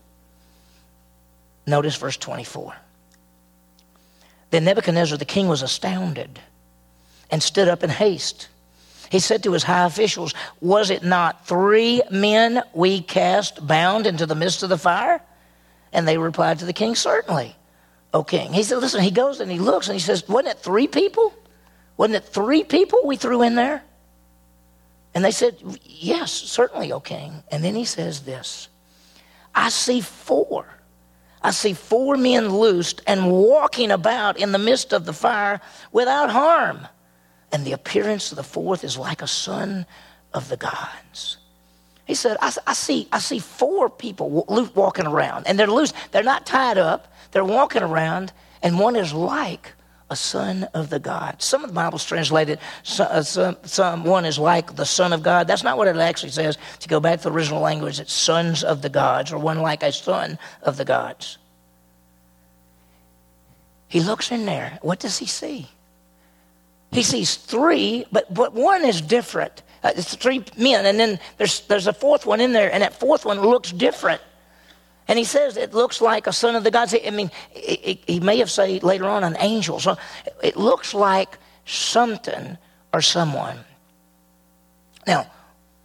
Notice 1.65 1.95
verse 1.95 2.17
24. 2.17 2.75
Then 4.49 4.65
Nebuchadnezzar 4.65 5.17
the 5.17 5.25
king 5.25 5.47
was 5.47 5.61
astounded 5.61 6.39
and 7.29 7.41
stood 7.41 7.67
up 7.67 7.83
in 7.83 7.89
haste. 7.89 8.49
He 9.09 9.19
said 9.19 9.43
to 9.43 9.53
his 9.53 9.63
high 9.63 9.85
officials, 9.85 10.33
Was 10.59 10.89
it 10.89 11.03
not 11.03 11.47
three 11.47 12.01
men 12.09 12.61
we 12.73 13.01
cast 13.01 13.65
bound 13.65 14.07
into 14.07 14.25
the 14.25 14.35
midst 14.35 14.63
of 14.63 14.69
the 14.69 14.77
fire? 14.77 15.21
And 15.93 16.07
they 16.07 16.17
replied 16.17 16.59
to 16.59 16.65
the 16.65 16.73
king, 16.73 16.95
Certainly. 16.95 17.55
O 18.13 18.23
king. 18.23 18.53
He 18.53 18.63
said, 18.63 18.79
listen, 18.79 19.01
he 19.01 19.11
goes 19.11 19.39
and 19.39 19.51
he 19.51 19.59
looks 19.59 19.87
and 19.87 19.93
he 19.93 19.99
says, 19.99 20.27
wasn't 20.27 20.55
it 20.55 20.59
three 20.59 20.87
people? 20.87 21.33
Wasn't 21.97 22.15
it 22.15 22.25
three 22.25 22.63
people 22.63 23.01
we 23.05 23.15
threw 23.15 23.41
in 23.41 23.55
there? 23.55 23.83
And 25.13 25.23
they 25.23 25.31
said, 25.31 25.57
yes, 25.83 26.31
certainly, 26.31 26.91
O 26.91 26.99
king. 26.99 27.43
And 27.51 27.63
then 27.63 27.75
he 27.75 27.85
says 27.85 28.21
this 28.21 28.69
I 29.53 29.69
see 29.69 30.01
four. 30.01 30.65
I 31.43 31.51
see 31.51 31.73
four 31.73 32.17
men 32.17 32.49
loosed 32.49 33.01
and 33.07 33.31
walking 33.31 33.91
about 33.91 34.37
in 34.37 34.51
the 34.51 34.59
midst 34.59 34.93
of 34.93 35.05
the 35.05 35.13
fire 35.13 35.59
without 35.91 36.29
harm. 36.29 36.87
And 37.51 37.65
the 37.65 37.71
appearance 37.71 38.31
of 38.31 38.37
the 38.37 38.43
fourth 38.43 38.83
is 38.83 38.97
like 38.97 39.21
a 39.21 39.27
son 39.27 39.85
of 40.33 40.49
the 40.49 40.57
gods. 40.57 41.37
He 42.05 42.15
said, 42.15 42.37
I, 42.41 42.53
I 42.67 42.73
see, 42.73 43.07
I 43.11 43.19
see 43.19 43.39
four 43.39 43.89
people 43.89 44.45
walking 44.75 45.07
around, 45.07 45.47
and 45.47 45.57
they're 45.57 45.67
loose. 45.67 45.93
They're 46.11 46.23
not 46.23 46.45
tied 46.45 46.77
up. 46.77 47.10
They're 47.31 47.45
walking 47.45 47.83
around, 47.83 48.33
and 48.61 48.79
one 48.79 48.95
is 48.95 49.13
like 49.13 49.73
a 50.09 50.15
son 50.15 50.65
of 50.73 50.89
the 50.89 50.99
God. 50.99 51.41
Some 51.41 51.63
of 51.63 51.69
the 51.69 51.73
Bibles 51.73 52.05
translated 52.05 52.59
uh, 52.99 53.23
some, 53.23 53.55
some, 53.63 54.03
one 54.03 54.25
is 54.25 54.37
like 54.37 54.75
the 54.75 54.85
son 54.85 55.13
of 55.13 55.23
God. 55.23 55.47
That's 55.47 55.63
not 55.63 55.77
what 55.77 55.87
it 55.87 55.95
actually 55.95 56.31
says. 56.31 56.57
To 56.79 56.89
go 56.89 56.99
back 56.99 57.19
to 57.19 57.29
the 57.29 57.31
original 57.31 57.61
language, 57.61 57.99
it's 57.99 58.11
sons 58.11 58.63
of 58.63 58.81
the 58.81 58.89
gods, 58.89 59.31
or 59.31 59.37
one 59.37 59.61
like 59.61 59.83
a 59.83 59.91
son 59.91 60.37
of 60.63 60.75
the 60.75 60.83
gods. 60.83 61.37
He 63.87 64.01
looks 64.01 64.31
in 64.31 64.45
there. 64.45 64.79
What 64.81 64.99
does 64.99 65.17
he 65.17 65.25
see? 65.25 65.69
He 66.91 67.03
sees 67.03 67.35
three, 67.35 68.05
but, 68.11 68.33
but 68.33 68.53
one 68.53 68.83
is 68.83 69.01
different. 69.01 69.63
Uh, 69.81 69.91
it's 69.95 70.13
three 70.15 70.43
men, 70.57 70.85
and 70.85 70.99
then 70.99 71.19
there's, 71.37 71.61
there's 71.67 71.87
a 71.87 71.93
fourth 71.93 72.25
one 72.25 72.41
in 72.41 72.51
there, 72.51 72.71
and 72.71 72.83
that 72.83 72.93
fourth 72.99 73.25
one 73.25 73.39
looks 73.39 73.71
different. 73.71 74.21
And 75.11 75.19
he 75.19 75.25
says 75.25 75.57
it 75.57 75.73
looks 75.73 75.99
like 75.99 76.25
a 76.25 76.31
son 76.31 76.55
of 76.55 76.63
the 76.63 76.71
gods. 76.71 76.95
I 76.95 77.09
mean, 77.09 77.31
he 77.53 78.21
may 78.21 78.37
have 78.37 78.49
said 78.49 78.81
later 78.81 79.09
on 79.09 79.25
an 79.25 79.35
angel. 79.39 79.77
So 79.77 79.97
it 80.41 80.55
looks 80.55 80.93
like 80.93 81.37
something 81.65 82.57
or 82.93 83.01
someone. 83.01 83.57
Now, 85.05 85.29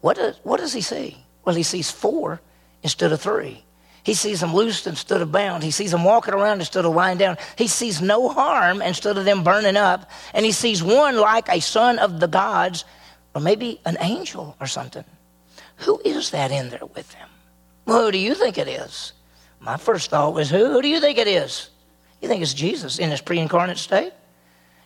what 0.00 0.16
does, 0.16 0.38
what 0.44 0.60
does 0.60 0.72
he 0.72 0.80
see? 0.80 1.16
Well, 1.44 1.56
he 1.56 1.64
sees 1.64 1.90
four 1.90 2.40
instead 2.84 3.10
of 3.10 3.20
three. 3.20 3.64
He 4.04 4.14
sees 4.14 4.38
them 4.42 4.54
loosed 4.54 4.86
instead 4.86 5.20
of 5.20 5.32
bound. 5.32 5.64
He 5.64 5.72
sees 5.72 5.90
them 5.90 6.04
walking 6.04 6.32
around 6.32 6.60
instead 6.60 6.84
of 6.84 6.94
lying 6.94 7.18
down. 7.18 7.36
He 7.58 7.66
sees 7.66 8.00
no 8.00 8.28
harm 8.28 8.80
instead 8.80 9.18
of 9.18 9.24
them 9.24 9.42
burning 9.42 9.76
up. 9.76 10.08
And 10.34 10.46
he 10.46 10.52
sees 10.52 10.84
one 10.84 11.16
like 11.16 11.48
a 11.48 11.58
son 11.58 11.98
of 11.98 12.20
the 12.20 12.28
gods, 12.28 12.84
or 13.34 13.40
maybe 13.40 13.80
an 13.86 13.96
angel 13.98 14.54
or 14.60 14.68
something. 14.68 15.04
Who 15.78 16.00
is 16.04 16.30
that 16.30 16.52
in 16.52 16.70
there 16.70 16.86
with 16.94 17.10
them? 17.10 17.28
Well, 17.86 18.04
who 18.04 18.12
do 18.12 18.18
you 18.18 18.36
think 18.36 18.56
it 18.56 18.68
is? 18.68 19.12
My 19.66 19.76
first 19.76 20.10
thought 20.10 20.32
was, 20.32 20.48
who? 20.48 20.70
Who 20.70 20.80
do 20.80 20.88
you 20.88 21.00
think 21.00 21.18
it 21.18 21.26
is? 21.26 21.70
You 22.22 22.28
think 22.28 22.40
it's 22.40 22.54
Jesus 22.54 23.00
in 23.00 23.10
his 23.10 23.20
pre 23.20 23.40
incarnate 23.40 23.78
state? 23.78 24.12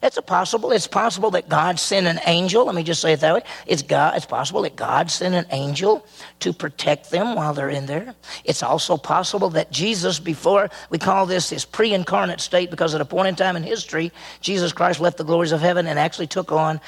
It's 0.03 0.17
a 0.17 0.23
possible. 0.23 0.73
It's 0.73 0.87
possible 0.87 1.31
that 1.33 1.51
God 1.51 1.79
sent 1.79 2.07
an 2.07 2.19
angel. 2.25 2.65
Let 2.65 2.75
me 2.75 2.83
just 2.83 3.03
say 3.03 3.13
it 3.13 3.21
that 3.21 3.35
way. 3.35 3.43
It's 3.67 3.83
God. 3.83 4.17
It's 4.17 4.25
possible 4.25 4.63
that 4.63 4.75
God 4.75 5.11
sent 5.11 5.35
an 5.35 5.45
angel 5.51 6.07
to 6.39 6.55
protect 6.55 7.11
them 7.11 7.35
while 7.35 7.53
they're 7.53 7.69
in 7.69 7.85
there. 7.85 8.15
It's 8.47 8.63
also 8.63 8.97
possible 8.97 9.51
that 9.51 9.71
Jesus, 9.71 10.19
before 10.19 10.71
we 10.89 10.97
call 10.97 11.27
this 11.27 11.51
his 11.51 11.67
pre-incarnate 11.67 12.41
state, 12.41 12.71
because 12.71 12.95
at 12.95 13.03
a 13.03 13.05
point 13.05 13.29
in 13.29 13.37
time 13.37 13.57
in 13.57 13.63
history, 13.63 14.11
Jesus 14.41 14.73
Christ 14.73 15.01
left 15.01 15.19
the 15.19 15.25
glories 15.25 15.53
of 15.53 15.61
heaven 15.61 15.87
and 15.87 15.99
actually 15.99 16.29
took 16.29 16.51
on 16.51 16.81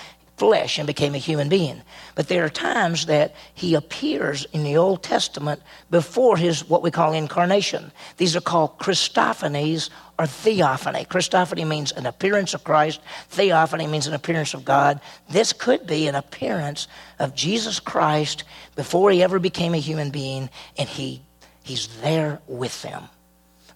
flesh 0.43 0.77
and 0.77 0.89
became 0.89 1.15
a 1.15 1.19
human 1.19 1.49
being. 1.49 1.81
But 2.17 2.27
there 2.27 2.45
are 2.45 2.49
times 2.49 3.07
that 3.07 3.33
he 3.55 3.77
appears 3.77 4.45
in 4.53 4.65
the 4.65 4.77
Old 4.77 5.01
Testament 5.05 5.63
before 5.89 6.37
his 6.37 6.69
what 6.69 6.83
we 6.83 6.91
call 6.91 7.13
incarnation. 7.13 7.93
These 8.17 8.35
are 8.35 8.41
called 8.41 8.77
Christophanies 8.81 9.89
or 10.19 10.27
theophany. 10.27 11.05
Christophany 11.05 11.65
means 11.65 11.93
an 11.93 12.07
appearance 12.07 12.55
of 12.55 12.65
Christ. 12.65 13.01
Theophany 13.29 13.87
means 13.87 14.09
an 14.09 14.15
appearance 14.15 14.53
of 14.53 14.65
God. 14.65 15.01
This 15.31 15.53
could 15.53 15.87
be 15.87 16.09
an 16.09 16.17
appearance 16.17 16.89
of 17.21 17.37
Jesus 17.37 17.79
Christ 17.79 18.43
before 18.75 19.13
he 19.13 19.23
ever 19.23 19.39
became 19.39 19.75
a 19.75 19.79
human 19.79 20.11
being, 20.11 20.51
and 20.77 20.89
he 20.89 21.23
he's 21.63 21.87
there 22.01 22.41
with 22.49 22.83
them. 22.83 23.05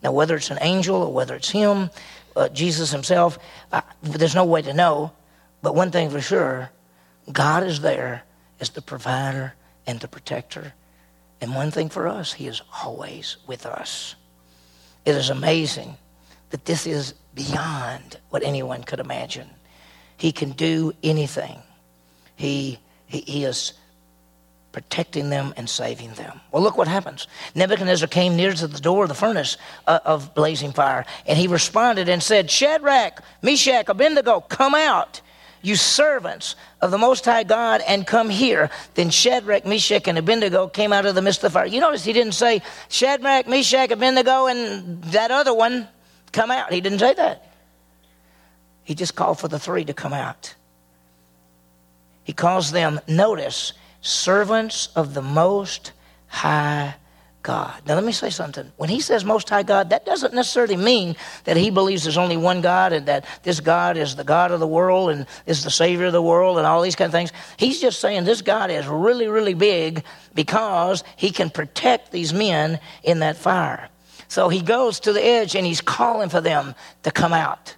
Now, 0.03 0.11
whether 0.11 0.35
it's 0.35 0.51
an 0.51 0.59
angel 0.61 0.97
or 0.97 1.13
whether 1.13 1.37
it's 1.37 1.51
him, 1.51 1.91
uh, 2.35 2.49
Jesus 2.49 2.91
himself, 2.91 3.39
uh, 3.71 3.83
there's 4.03 4.35
no 4.35 4.45
way 4.45 4.63
to 4.63 4.75
know. 4.75 5.13
But 5.67 5.75
one 5.75 5.91
thing 5.91 6.11
for 6.11 6.21
sure, 6.21 6.71
God 7.33 7.65
is 7.65 7.81
there 7.81 8.23
as 8.61 8.71
the 8.71 8.81
provider 8.81 9.55
and 9.85 9.99
the 9.99 10.07
protector. 10.07 10.75
And 11.41 11.57
one 11.57 11.73
thing 11.73 11.89
for 11.89 12.07
us, 12.07 12.33
He 12.33 12.47
is 12.47 12.63
always 12.85 13.39
with 13.49 13.67
us. 13.67 14.15
It 15.05 15.17
is 15.17 15.29
amazing 15.29 15.97
that 16.51 16.67
this 16.67 16.87
is 16.87 17.15
beyond 17.35 18.21
what 18.31 18.45
anyone 18.45 18.85
could 18.85 19.01
imagine. 19.01 19.51
He 20.17 20.31
can 20.31 20.53
do 20.53 20.93
anything. 21.03 21.59
He, 22.37 22.79
he, 23.07 23.23
he 23.23 23.43
is 23.43 23.73
protecting 24.71 25.31
them 25.31 25.53
and 25.57 25.69
saving 25.69 26.13
them. 26.13 26.41
Well, 26.53 26.63
look 26.63 26.79
what 26.79 26.87
happens. 26.87 27.27
Nebuchadnezzar 27.57 28.07
came 28.07 28.37
near 28.37 28.53
to 28.53 28.69
the 28.69 28.79
door 28.79 29.03
of 29.03 29.09
the 29.09 29.17
furnace 29.17 29.57
uh, 29.89 29.99
of 30.05 30.33
blazing 30.33 30.71
fire, 30.71 31.05
and 31.27 31.37
he 31.37 31.49
responded 31.49 32.09
and 32.09 32.23
said, 32.23 32.53
Shadrach, 32.53 33.21
Meshach, 33.43 33.89
Abednego, 33.89 34.43
come 34.43 34.77
out 34.77 35.23
you 35.67 35.75
servants 35.75 36.55
of 36.81 36.93
the 36.93 36.99
Most 36.99 37.25
High 37.25 37.43
God, 37.43 37.83
and 37.89 38.07
come 38.07 38.31
here. 38.31 38.71
Then 38.95 39.11
Shadrach, 39.11 39.67
Meshach, 39.67 40.07
and 40.07 40.17
Abednego 40.17 40.69
came 40.69 40.93
out 40.93 41.07
of 41.07 41.17
the 41.17 41.23
midst 41.23 41.43
of 41.43 41.53
the 41.53 41.59
fire. 41.59 41.67
You 41.67 41.81
notice 41.81 42.05
he 42.05 42.13
didn't 42.13 42.35
say 42.35 42.63
Shadrach, 42.89 43.49
Meshach, 43.49 43.91
Abednego, 43.91 44.47
and 44.47 45.03
that 45.05 45.33
other 45.33 45.53
one 45.53 45.89
come 46.31 46.53
out. 46.53 46.73
He 46.73 46.81
didn't 46.81 47.01
say 47.01 47.15
that. 47.15 47.53
He 48.85 48.95
just 48.95 49.17
called 49.17 49.41
for 49.41 49.49
the 49.49 49.59
three 49.59 49.85
to 49.85 49.93
come 49.93 50.13
out. 50.13 50.55
He 52.23 52.33
calls 52.33 52.71
them, 52.71 53.01
notice, 53.09 53.73
servants 54.01 54.89
of 54.95 55.15
the 55.15 55.23
Most 55.23 55.93
High 56.29 56.95
God. 57.47 57.81
Now, 57.87 57.95
let 57.95 58.03
me 58.03 58.11
say 58.11 58.29
something. 58.29 58.73
When 58.77 58.89
he 58.89 59.01
says 59.01 59.25
Most 59.25 59.49
High 59.49 59.63
God, 59.63 59.91
that 59.91 60.05
doesn't 60.05 60.35
necessarily 60.35 60.77
mean 60.77 61.15
that 61.45 61.57
he 61.57 61.71
believes 61.71 62.03
there's 62.03 62.19
only 62.19 62.37
one 62.37 62.61
God 62.61 62.93
and 62.93 63.07
that 63.07 63.25
this 63.45 63.61
God 63.61 63.97
is 63.97 64.17
the 64.17 64.25
God 64.25 64.51
of 64.51 64.59
the 64.59 64.67
world 64.67 65.11
and 65.11 65.27
is 65.47 65.63
the 65.63 65.71
Savior 65.71 66.07
of 66.07 66.13
the 66.13 66.21
world 66.21 66.59
and 66.59 66.67
all 66.67 66.83
these 66.83 66.97
kind 66.97 67.07
of 67.07 67.13
things. 67.13 67.33
He's 67.57 67.81
just 67.81 68.01
saying 68.01 68.25
this 68.25 68.43
God 68.43 68.73
is 68.73 68.89
really, 68.89 69.29
really 69.29 69.55
big 69.55 70.03
because 70.35 71.05
he 71.15 71.31
can 71.31 71.49
protect 71.49 72.11
these 72.11 72.35
men 72.35 72.81
in 73.05 73.21
that 73.21 73.37
fire. 73.37 73.91
So 74.27 74.49
he 74.49 74.61
goes 74.61 74.99
to 75.01 75.13
the 75.13 75.25
edge 75.25 75.55
and 75.55 75.65
he's 75.65 75.81
calling 75.81 76.31
for 76.31 76.41
them 76.41 76.75
to 77.05 77.13
come 77.13 77.33
out. 77.33 77.77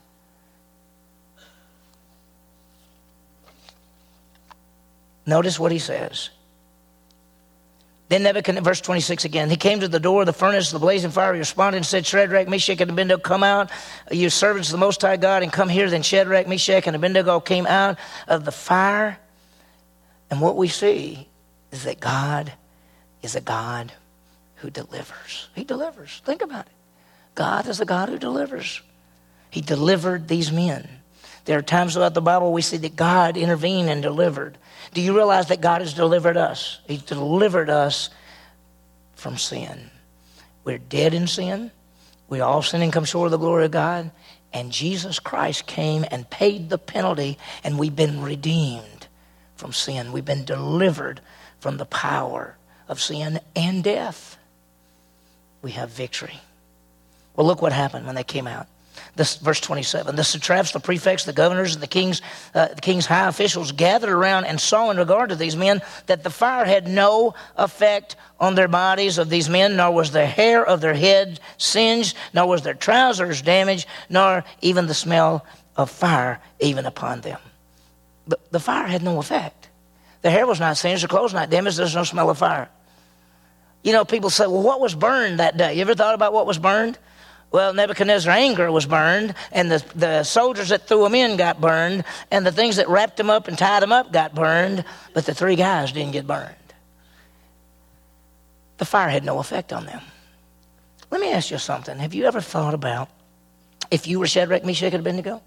Notice 5.26 5.61
what 5.61 5.72
he 5.72 5.78
says. 5.78 6.31
Then 8.08 8.22
Nebuchadnezzar, 8.22 8.64
verse 8.64 8.80
26 8.80 9.26
again, 9.26 9.50
he 9.50 9.56
came 9.56 9.80
to 9.80 9.88
the 9.88 10.00
door 10.00 10.22
of 10.22 10.26
the 10.26 10.32
furnace, 10.32 10.70
the 10.70 10.78
blazing 10.78 11.10
fire. 11.10 11.34
He 11.34 11.40
responded 11.40 11.78
and 11.78 11.86
said, 11.86 12.06
Shadrach, 12.06 12.48
Meshach, 12.48 12.80
and 12.80 12.90
Abednego, 12.90 13.20
come 13.20 13.42
out, 13.42 13.70
you 14.10 14.30
servants 14.30 14.68
of 14.68 14.72
the 14.72 14.78
Most 14.78 15.02
High 15.02 15.18
God, 15.18 15.42
and 15.42 15.52
come 15.52 15.68
here. 15.68 15.90
Then 15.90 16.02
Shadrach, 16.02 16.48
Meshach, 16.48 16.86
and 16.86 16.96
Abednego 16.96 17.40
came 17.40 17.66
out 17.66 17.98
of 18.26 18.46
the 18.46 18.52
fire. 18.52 19.18
And 20.30 20.40
what 20.40 20.56
we 20.56 20.68
see 20.68 21.28
is 21.70 21.84
that 21.84 22.00
God 22.00 22.52
is 23.22 23.34
a 23.36 23.40
God 23.42 23.92
who 24.56 24.70
delivers. 24.70 25.48
He 25.54 25.64
delivers. 25.64 26.22
Think 26.24 26.42
about 26.42 26.66
it. 26.66 26.72
God 27.34 27.68
is 27.68 27.80
a 27.80 27.84
God 27.84 28.08
who 28.08 28.18
delivers. 28.18 28.80
He 29.50 29.60
delivered 29.60 30.28
these 30.28 30.50
men. 30.50 30.88
There 31.44 31.58
are 31.58 31.62
times 31.62 31.94
throughout 31.94 32.14
the 32.14 32.20
Bible 32.20 32.52
we 32.52 32.62
see 32.62 32.76
that 32.78 32.96
God 32.96 33.36
intervened 33.36 33.88
and 33.88 34.02
delivered. 34.02 34.58
Do 34.94 35.01
you 35.01 35.14
realize 35.14 35.48
that 35.48 35.61
God 35.61 35.81
has 35.81 35.94
delivered 35.94 36.37
us? 36.37 36.81
He's 36.87 37.03
delivered 37.03 37.70
us 37.70 38.11
from 39.14 39.37
sin. 39.37 39.90
We're 40.64 40.79
dead 40.79 41.14
in 41.14 41.27
sin. 41.27 41.70
We 42.29 42.40
all 42.40 42.62
sin 42.62 42.83
and 42.83 42.92
come 42.92 43.05
short 43.05 43.27
of 43.27 43.33
the 43.33 43.38
glory 43.38 43.64
of 43.66 43.70
God. 43.70 44.11
And 44.53 44.72
Jesus 44.72 45.18
Christ 45.18 45.66
came 45.66 46.05
and 46.11 46.29
paid 46.29 46.70
the 46.70 46.79
penalty, 46.79 47.38
and 47.62 47.79
we've 47.79 47.96
been 47.96 48.22
redeemed 48.22 49.07
from 49.57 49.72
sin. 49.72 50.12
We've 50.12 50.24
been 50.24 50.44
delivered 50.44 51.20
from 51.61 51.77
the 51.77 51.85
power 51.85 52.57
of 52.88 53.01
sin 53.01 53.40
and 53.55 53.85
death. 53.85 54.38
We 55.61 55.72
have 55.72 55.90
victory. 55.90 56.40
Well, 57.35 57.46
look 57.46 57.61
what 57.61 57.72
happened 57.72 58.07
when 58.07 58.14
they 58.14 58.24
came 58.24 58.46
out. 58.46 58.66
This 59.18 59.35
verse 59.35 59.61
27. 59.61 60.14
The 60.14 60.22
satraps, 60.22 60.70
the 60.70 60.78
prefects, 60.78 61.24
the 61.24 61.33
governors, 61.33 61.74
and 61.74 61.83
the 61.83 61.88
king's, 61.88 62.22
uh, 62.54 62.68
the 62.68 62.81
king's 62.81 63.04
high 63.04 63.26
officials 63.26 63.72
gathered 63.72 64.11
around 64.11 64.44
and 64.44 64.61
saw 64.61 64.90
in 64.90 64.96
regard 64.96 65.31
to 65.31 65.35
these 65.35 65.57
men 65.57 65.83
that 66.07 66.22
the 66.22 66.31
fire 66.31 66.64
had 66.64 66.87
no 66.87 67.35
effect 67.57 68.14
on 68.38 68.54
their 68.54 68.68
bodies 68.68 69.18
of 69.18 69.28
these 69.28 69.48
men, 69.48 69.74
nor 69.74 69.90
was 69.90 70.12
the 70.12 70.24
hair 70.24 70.64
of 70.64 70.81
their 70.81 70.94
head 70.94 71.40
singed, 71.57 72.16
nor 72.33 72.46
was 72.46 72.62
their 72.62 72.74
trousers 72.74 73.42
damaged, 73.42 73.88
nor 74.09 74.44
even 74.61 74.87
the 74.87 74.94
smell 74.94 75.44
of 75.76 75.90
fire 75.90 76.40
even 76.61 76.87
upon 76.87 77.20
them. 77.22 77.40
But 78.28 78.52
the 78.52 78.61
fire 78.61 78.87
had 78.87 79.02
no 79.02 79.18
effect. 79.18 79.68
The 80.22 80.31
hair 80.31 80.46
was 80.46 80.61
not 80.61 80.76
singed, 80.76 81.02
the 81.02 81.09
clothes 81.09 81.35
not 81.35 81.50
damaged, 81.50 81.76
there's 81.76 81.96
no 81.96 82.04
smell 82.04 82.31
of 82.31 82.38
fire. 82.38 82.68
You 83.83 83.90
know, 83.90 84.04
people 84.04 84.31
say, 84.31 84.46
well, 84.46 84.62
what 84.62 84.81
was 84.81 84.94
burned 84.94 85.40
that 85.40 85.57
day? 85.57 85.74
You 85.74 85.81
ever 85.81 85.96
thought 85.96 86.14
about 86.14 86.33
what 86.33 86.46
was 86.46 86.59
burned? 86.59 86.98
Well, 87.50 87.72
Nebuchadnezzar's 87.72 88.28
anger 88.28 88.70
was 88.70 88.84
burned, 88.84 89.34
and 89.52 89.70
the, 89.70 89.82
the 89.94 90.22
soldiers 90.22 90.68
that 90.68 90.87
threw 90.87 91.06
him 91.06 91.14
in 91.14 91.38
got 91.38 91.61
burned, 91.61 92.04
and 92.30 92.44
the 92.44 92.52
things 92.52 92.76
that 92.76 92.88
wrapped 92.88 93.18
him 93.18 93.30
up 93.30 93.48
and 93.48 93.56
tied 93.56 93.82
him 93.82 93.90
up 93.90 94.12
got 94.12 94.34
burned, 94.34 94.84
but 95.14 95.24
the 95.24 95.32
three 95.32 95.56
guys 95.56 95.92
didn't 95.92 96.12
get 96.12 96.26
burned. 96.26 96.54
The 98.76 98.84
fire 98.84 99.08
had 99.08 99.24
no 99.24 99.38
effect 99.38 99.72
on 99.72 99.87
them. 99.87 100.02
Let 101.11 101.22
me 101.22 101.32
ask 101.32 101.50
you 101.50 101.58
something. 101.58 101.98
Have 101.98 102.12
you 102.12 102.26
ever 102.26 102.42
thought 102.42 102.74
about 102.74 103.08
if 103.90 104.06
you 104.06 104.18
were 104.18 104.26
Shadrach, 104.26 104.64
Meshach, 104.64 104.92
and 104.92 105.00
Abednego? 105.00 105.42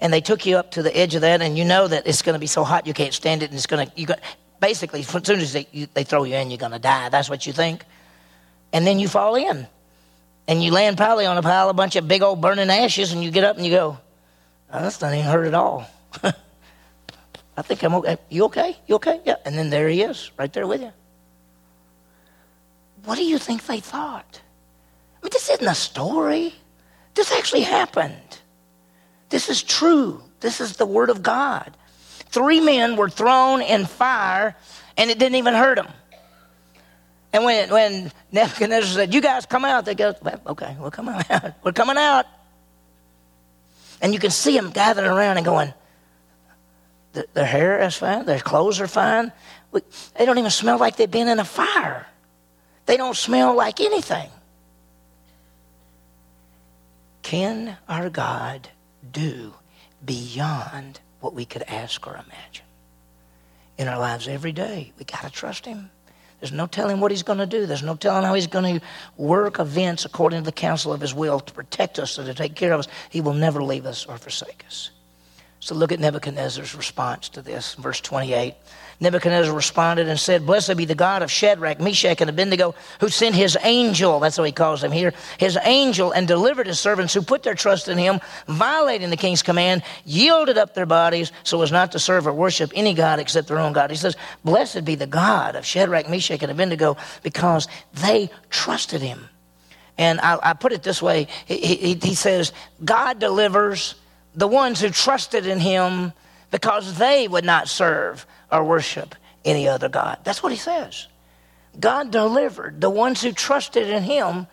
And 0.00 0.12
they 0.12 0.20
took 0.20 0.44
you 0.44 0.56
up 0.56 0.72
to 0.72 0.82
the 0.82 0.94
edge 0.96 1.14
of 1.14 1.20
that, 1.20 1.40
and 1.40 1.56
you 1.56 1.64
know 1.64 1.86
that 1.86 2.04
it's 2.04 2.22
going 2.22 2.34
to 2.34 2.40
be 2.40 2.48
so 2.48 2.64
hot 2.64 2.88
you 2.88 2.94
can't 2.94 3.14
stand 3.14 3.44
it, 3.44 3.50
and 3.50 3.54
it's 3.54 3.68
going 3.68 3.86
to, 3.86 3.92
you 3.94 4.06
got, 4.06 4.18
basically, 4.60 5.00
as 5.00 5.06
soon 5.06 5.38
as 5.38 5.52
they, 5.52 5.68
you, 5.70 5.86
they 5.94 6.02
throw 6.02 6.24
you 6.24 6.34
in, 6.34 6.50
you're 6.50 6.58
going 6.58 6.72
to 6.72 6.80
die. 6.80 7.10
That's 7.10 7.30
what 7.30 7.46
you 7.46 7.52
think. 7.52 7.84
And 8.72 8.84
then 8.84 8.98
you 8.98 9.06
fall 9.06 9.36
in 9.36 9.68
and 10.48 10.62
you 10.62 10.72
land 10.72 10.96
probably 10.96 11.26
on 11.26 11.38
a 11.38 11.42
pile, 11.42 11.68
a 11.68 11.74
bunch 11.74 11.96
of 11.96 12.08
big 12.08 12.22
old 12.22 12.40
burning 12.40 12.70
ashes, 12.70 13.12
and 13.12 13.22
you 13.22 13.30
get 13.30 13.44
up 13.44 13.56
and 13.56 13.64
you 13.64 13.72
go, 13.72 13.98
oh, 14.72 14.82
that's 14.82 15.00
not 15.00 15.14
even 15.14 15.26
hurt 15.26 15.46
at 15.46 15.54
all. 15.54 15.86
I 17.56 17.62
think 17.62 17.82
I'm 17.82 17.94
okay. 17.96 18.16
You 18.28 18.44
okay? 18.46 18.76
You 18.86 18.96
okay? 18.96 19.20
Yeah. 19.24 19.36
And 19.44 19.56
then 19.56 19.70
there 19.70 19.88
he 19.88 20.02
is, 20.02 20.30
right 20.38 20.52
there 20.52 20.66
with 20.66 20.80
you. 20.80 20.92
What 23.04 23.16
do 23.16 23.24
you 23.24 23.38
think 23.38 23.66
they 23.66 23.80
thought? 23.80 24.40
I 25.20 25.24
mean, 25.24 25.30
this 25.32 25.50
isn't 25.50 25.66
a 25.66 25.74
story. 25.74 26.54
This 27.14 27.32
actually 27.32 27.62
happened. 27.62 28.38
This 29.28 29.48
is 29.48 29.62
true. 29.62 30.22
This 30.40 30.60
is 30.60 30.76
the 30.76 30.86
Word 30.86 31.10
of 31.10 31.22
God. 31.22 31.76
Three 32.30 32.60
men 32.60 32.96
were 32.96 33.10
thrown 33.10 33.60
in 33.60 33.86
fire, 33.86 34.56
and 34.96 35.10
it 35.10 35.18
didn't 35.18 35.36
even 35.36 35.54
hurt 35.54 35.76
them. 35.76 35.88
And 37.32 37.44
when, 37.44 37.70
when 37.70 38.12
Nebuchadnezzar 38.30 38.94
said, 38.94 39.14
You 39.14 39.20
guys 39.20 39.46
come 39.46 39.64
out, 39.64 39.84
they 39.84 39.94
go, 39.94 40.14
well, 40.22 40.40
Okay, 40.48 40.76
we're 40.78 40.90
coming 40.90 41.14
out. 41.30 41.54
We're 41.64 41.72
coming 41.72 41.96
out. 41.96 42.26
And 44.00 44.12
you 44.12 44.18
can 44.18 44.30
see 44.30 44.56
them 44.56 44.70
gathering 44.70 45.10
around 45.10 45.36
and 45.36 45.46
going, 45.46 45.72
Their 47.12 47.46
hair 47.46 47.80
is 47.82 47.96
fine, 47.96 48.26
their 48.26 48.40
clothes 48.40 48.80
are 48.80 48.88
fine. 48.88 49.32
They 49.72 50.26
don't 50.26 50.38
even 50.38 50.50
smell 50.50 50.78
like 50.78 50.96
they've 50.96 51.10
been 51.10 51.28
in 51.28 51.38
a 51.38 51.44
fire, 51.44 52.06
they 52.86 52.96
don't 52.96 53.16
smell 53.16 53.54
like 53.56 53.80
anything. 53.80 54.28
Can 57.22 57.78
our 57.88 58.10
God 58.10 58.68
do 59.10 59.54
beyond 60.04 61.00
what 61.20 61.32
we 61.32 61.44
could 61.44 61.62
ask 61.62 62.06
or 62.06 62.14
imagine? 62.14 62.66
In 63.78 63.88
our 63.88 63.98
lives 63.98 64.28
every 64.28 64.52
day, 64.52 64.92
we 64.98 65.04
got 65.04 65.22
to 65.22 65.30
trust 65.30 65.64
Him. 65.64 65.90
There's 66.42 66.50
no 66.50 66.66
telling 66.66 66.98
what 66.98 67.12
he's 67.12 67.22
going 67.22 67.38
to 67.38 67.46
do. 67.46 67.66
There's 67.66 67.84
no 67.84 67.94
telling 67.94 68.24
how 68.24 68.34
he's 68.34 68.48
going 68.48 68.80
to 68.80 68.86
work 69.16 69.60
events 69.60 70.04
according 70.04 70.40
to 70.40 70.44
the 70.44 70.50
counsel 70.50 70.92
of 70.92 71.00
his 71.00 71.14
will 71.14 71.38
to 71.38 71.52
protect 71.52 72.00
us 72.00 72.18
and 72.18 72.26
to 72.26 72.34
take 72.34 72.56
care 72.56 72.72
of 72.72 72.80
us. 72.80 72.88
He 73.10 73.20
will 73.20 73.32
never 73.32 73.62
leave 73.62 73.86
us 73.86 74.06
or 74.06 74.18
forsake 74.18 74.64
us. 74.66 74.90
So 75.62 75.76
look 75.76 75.92
at 75.92 76.00
Nebuchadnezzar's 76.00 76.74
response 76.74 77.28
to 77.28 77.40
this, 77.40 77.74
verse 77.74 78.00
28. 78.00 78.56
Nebuchadnezzar 78.98 79.54
responded 79.54 80.08
and 80.08 80.18
said, 80.18 80.44
Blessed 80.44 80.76
be 80.76 80.86
the 80.86 80.96
God 80.96 81.22
of 81.22 81.30
Shadrach, 81.30 81.78
Meshach, 81.78 82.20
and 82.20 82.28
Abednego, 82.28 82.74
who 82.98 83.08
sent 83.08 83.36
his 83.36 83.56
angel, 83.62 84.18
that's 84.18 84.36
what 84.36 84.48
he 84.48 84.52
calls 84.52 84.82
him 84.82 84.90
here, 84.90 85.14
his 85.38 85.56
angel, 85.62 86.10
and 86.10 86.26
delivered 86.26 86.66
his 86.66 86.80
servants 86.80 87.14
who 87.14 87.22
put 87.22 87.44
their 87.44 87.54
trust 87.54 87.86
in 87.86 87.96
him, 87.96 88.18
violating 88.48 89.10
the 89.10 89.16
king's 89.16 89.44
command, 89.44 89.84
yielded 90.04 90.58
up 90.58 90.74
their 90.74 90.84
bodies 90.84 91.30
so 91.44 91.62
as 91.62 91.70
not 91.70 91.92
to 91.92 92.00
serve 92.00 92.26
or 92.26 92.32
worship 92.32 92.72
any 92.74 92.92
God 92.92 93.20
except 93.20 93.46
their 93.46 93.60
own 93.60 93.72
God. 93.72 93.88
He 93.90 93.96
says, 93.96 94.16
Blessed 94.44 94.84
be 94.84 94.96
the 94.96 95.06
God 95.06 95.54
of 95.54 95.64
Shadrach, 95.64 96.08
Meshach, 96.08 96.42
and 96.42 96.50
Abednego, 96.50 96.96
because 97.22 97.68
they 97.94 98.30
trusted 98.50 99.00
him. 99.00 99.28
And 99.96 100.18
I, 100.22 100.40
I 100.42 100.52
put 100.54 100.72
it 100.72 100.82
this 100.82 101.00
way 101.00 101.28
he, 101.46 101.58
he, 101.58 101.94
he 101.94 102.14
says, 102.16 102.52
God 102.84 103.20
delivers 103.20 103.94
the 104.34 104.48
ones 104.48 104.80
who 104.80 104.90
trusted 104.90 105.46
in 105.46 105.60
him 105.60 106.12
because 106.50 106.98
they 106.98 107.28
would 107.28 107.44
not 107.44 107.68
serve 107.68 108.26
or 108.50 108.64
worship 108.64 109.14
any 109.44 109.68
other 109.68 109.88
God. 109.88 110.18
That's 110.24 110.42
what 110.42 110.52
he 110.52 110.58
says. 110.58 111.08
God 111.78 112.10
delivered 112.10 112.80
the 112.80 112.90
ones 112.90 113.22
who 113.22 113.32
trusted 113.32 113.88
in 113.88 114.02
him 114.02 114.46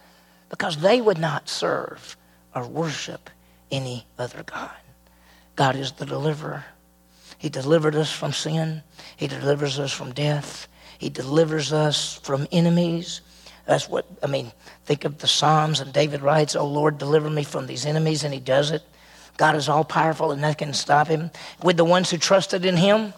because 0.50 0.78
they 0.78 1.02
would 1.02 1.18
not 1.18 1.50
serve 1.50 2.18
or 2.56 2.66
worship 2.66 3.30
any 3.72 4.06
other 4.18 4.44
God. 4.44 4.72
God 5.56 5.76
is 5.76 5.92
the 5.94 6.06
deliverer. 6.06 6.64
He 7.38 7.50
delivered 7.50 7.96
us 7.96 8.12
from 8.12 8.34
sin. 8.34 8.82
He 9.16 9.28
delivers 9.28 9.80
us 9.80 9.92
from 9.92 10.14
death. 10.14 10.68
He 10.98 11.10
delivers 11.10 11.72
us 11.72 12.20
from 12.24 12.48
enemies. 12.52 13.22
That's 13.66 13.88
what, 13.88 14.06
I 14.24 14.28
mean, 14.28 14.52
think 14.86 15.06
of 15.06 15.20
the 15.20 15.28
Psalms, 15.28 15.80
and 15.80 15.94
David 15.94 16.22
writes, 16.22 16.56
Oh 16.56 16.66
Lord, 16.66 16.98
deliver 16.98 17.30
me 17.30 17.44
from 17.44 17.68
these 17.68 17.86
enemies, 17.86 18.24
and 18.24 18.34
he 18.34 18.40
does 18.40 18.72
it. 18.72 18.84
God 19.40 19.56
is 19.56 19.70
all 19.70 19.86
powerful, 19.86 20.34
and 20.34 20.42
nothing 20.42 20.68
can 20.68 20.74
stop 20.74 21.08
him. 21.08 21.32
With 21.64 21.78
the 21.78 21.86
ones 21.86 22.12
who 22.12 22.18
trusted 22.18 22.66
in 22.66 22.76
him, 22.76 23.14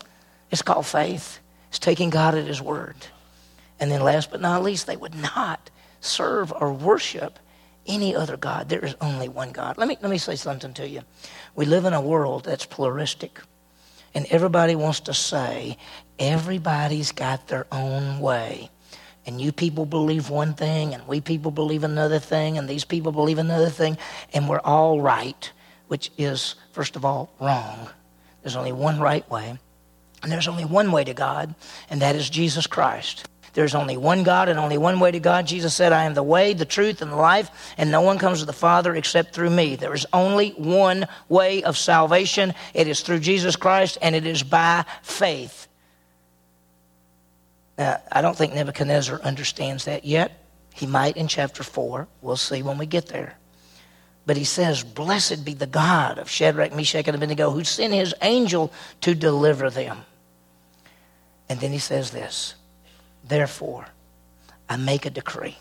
it's 0.52 0.62
called 0.62 0.86
faith. 0.86 1.40
It's 1.70 1.80
taking 1.80 2.12
God 2.12 2.36
at 2.36 2.46
His 2.46 2.62
word. 2.62 2.96
And 3.80 3.90
then, 3.90 4.02
last 4.02 4.30
but 4.30 4.40
not 4.40 4.62
least, 4.62 4.86
they 4.86 4.98
would 4.98 5.16
not 5.16 5.72
serve 6.00 6.54
or 6.54 6.72
worship 6.74 7.40
any 7.88 8.16
other 8.16 8.38
God. 8.38 8.70
There 8.70 8.86
is 8.86 8.96
only 9.02 9.30
one 9.30 9.52
God. 9.52 9.80
Let 9.80 9.88
me, 9.88 9.98
let 10.00 10.12
me 10.12 10.20
say 10.20 10.36
something 10.36 10.76
to 10.76 10.88
you. 10.88 11.02
We 11.56 11.66
live 11.66 11.86
in 11.86 11.94
a 11.94 12.02
world 12.02 12.46
that's 12.46 12.68
pluralistic, 12.68 13.42
and 14.14 14.28
everybody 14.30 14.76
wants 14.76 15.00
to 15.00 15.16
say 15.16 15.76
everybody's 16.20 17.12
got 17.12 17.48
their 17.48 17.66
own 17.72 18.20
way. 18.20 18.70
And 19.26 19.42
you 19.42 19.52
people 19.52 19.88
believe 19.88 20.30
one 20.30 20.54
thing, 20.54 20.94
and 20.94 21.08
we 21.08 21.20
people 21.20 21.50
believe 21.50 21.84
another 21.84 22.20
thing, 22.20 22.60
and 22.60 22.70
these 22.70 22.86
people 22.86 23.12
believe 23.12 23.40
another 23.40 23.70
thing, 23.70 23.98
and 24.36 24.48
we're 24.48 24.60
all 24.60 25.02
right, 25.02 25.52
which 25.92 26.10
is, 26.18 26.56
first 26.72 26.96
of 26.96 27.04
all, 27.04 27.30
wrong. 27.42 27.90
There's 28.42 28.56
only 28.56 28.72
one 28.72 29.02
right 29.02 29.30
way. 29.30 29.60
And 30.24 30.32
there's 30.32 30.48
only 30.48 30.64
one 30.64 30.94
way 30.94 31.04
to 31.04 31.14
God, 31.14 31.54
and 31.90 32.02
that 32.02 32.16
is 32.16 32.30
Jesus 32.30 32.66
Christ. 32.66 33.28
There's 33.52 33.76
only 33.76 33.98
one 33.98 34.24
God 34.24 34.48
and 34.48 34.58
only 34.58 34.78
one 34.78 35.02
way 35.02 35.12
to 35.12 35.20
God. 35.20 35.48
Jesus 35.48 35.74
said, 35.74 35.92
I 35.92 36.06
am 36.06 36.14
the 36.14 36.24
way, 36.24 36.54
the 36.54 36.64
truth, 36.64 37.02
and 37.02 37.12
the 37.12 37.18
life, 37.18 37.50
and 37.78 37.92
no 37.92 38.00
one 38.00 38.20
comes 38.20 38.40
to 38.40 38.46
the 38.46 38.54
Father 38.54 38.96
except 38.96 39.36
through 39.36 39.50
me. 39.50 39.76
There 39.76 39.94
is 39.94 40.06
only 40.14 40.52
one 40.52 41.10
way 41.28 41.62
of 41.62 41.78
salvation. 41.78 42.54
It 42.74 42.88
is 42.88 43.02
through 43.02 43.20
Jesus 43.20 43.58
Christ, 43.58 43.98
and 44.02 44.16
it 44.16 44.26
is 44.26 44.44
by 44.44 44.86
faith. 45.02 45.68
Now, 47.78 48.02
I 48.10 48.22
don't 48.22 48.38
think 48.38 48.54
Nebuchadnezzar 48.54 49.20
understands 49.24 49.84
that 49.84 50.06
yet. 50.06 50.42
He 50.74 50.86
might 50.86 51.18
in 51.18 51.28
chapter 51.28 51.64
4. 51.64 52.08
We'll 52.22 52.38
see 52.38 52.64
when 52.64 52.78
we 52.78 52.86
get 52.86 53.08
there. 53.08 53.36
But 54.32 54.38
he 54.38 54.46
says, 54.46 54.86
Blessed 54.86 55.44
be 55.44 55.56
the 55.56 55.68
God 55.68 56.18
of 56.18 56.30
Shadrach, 56.30 56.74
Meshach, 56.74 57.06
and 57.06 57.18
Abednego, 57.18 57.50
who 57.50 57.66
sent 57.66 57.94
his 57.94 58.16
angel 58.22 58.72
to 59.02 59.14
deliver 59.14 59.70
them. 59.70 60.06
And 61.50 61.60
then 61.60 61.74
he 61.74 61.80
says 61.80 62.12
this 62.12 62.56
Therefore, 63.28 63.88
I 64.70 64.78
make 64.78 65.06
a 65.06 65.10
decree 65.10 65.58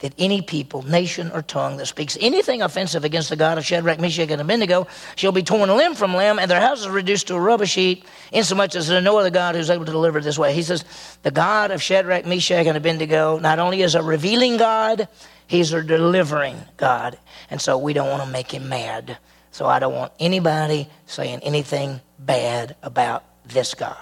that 0.00 0.14
any 0.18 0.42
people, 0.42 0.82
nation, 0.82 1.30
or 1.32 1.42
tongue 1.42 1.76
that 1.76 1.86
speaks 1.86 2.18
anything 2.20 2.60
offensive 2.60 3.04
against 3.04 3.30
the 3.30 3.36
God 3.36 3.56
of 3.56 3.64
Shadrach, 3.64 4.00
Meshach, 4.00 4.30
and 4.30 4.40
Abednego 4.40 4.88
shall 5.14 5.30
be 5.30 5.44
torn 5.44 5.70
limb 5.70 5.94
from 5.94 6.16
limb, 6.16 6.40
and 6.40 6.50
their 6.50 6.60
houses 6.60 6.88
reduced 6.88 7.28
to 7.28 7.36
a 7.36 7.40
rubbish 7.40 7.76
heap, 7.76 8.04
insomuch 8.32 8.74
as 8.74 8.88
there 8.88 8.98
is 8.98 9.04
no 9.04 9.16
other 9.16 9.30
God 9.30 9.54
who's 9.54 9.70
able 9.70 9.84
to 9.84 9.92
deliver 9.92 10.20
this 10.20 10.36
way. 10.36 10.52
He 10.54 10.64
says, 10.64 10.84
The 11.22 11.30
God 11.30 11.70
of 11.70 11.80
Shadrach, 11.80 12.26
Meshach, 12.26 12.66
and 12.66 12.76
Abednego 12.76 13.38
not 13.38 13.60
only 13.60 13.82
is 13.82 13.94
a 13.94 14.02
revealing 14.02 14.56
God, 14.56 15.06
he's 15.46 15.72
a 15.72 15.82
delivering 15.82 16.56
God. 16.76 17.18
And 17.50 17.60
so 17.60 17.78
we 17.78 17.92
don't 17.92 18.08
want 18.08 18.22
to 18.22 18.28
make 18.28 18.52
him 18.52 18.68
mad. 18.68 19.18
So 19.50 19.66
I 19.66 19.78
don't 19.78 19.94
want 19.94 20.12
anybody 20.18 20.88
saying 21.06 21.40
anything 21.42 22.00
bad 22.18 22.76
about 22.82 23.24
this 23.44 23.74
God. 23.74 23.96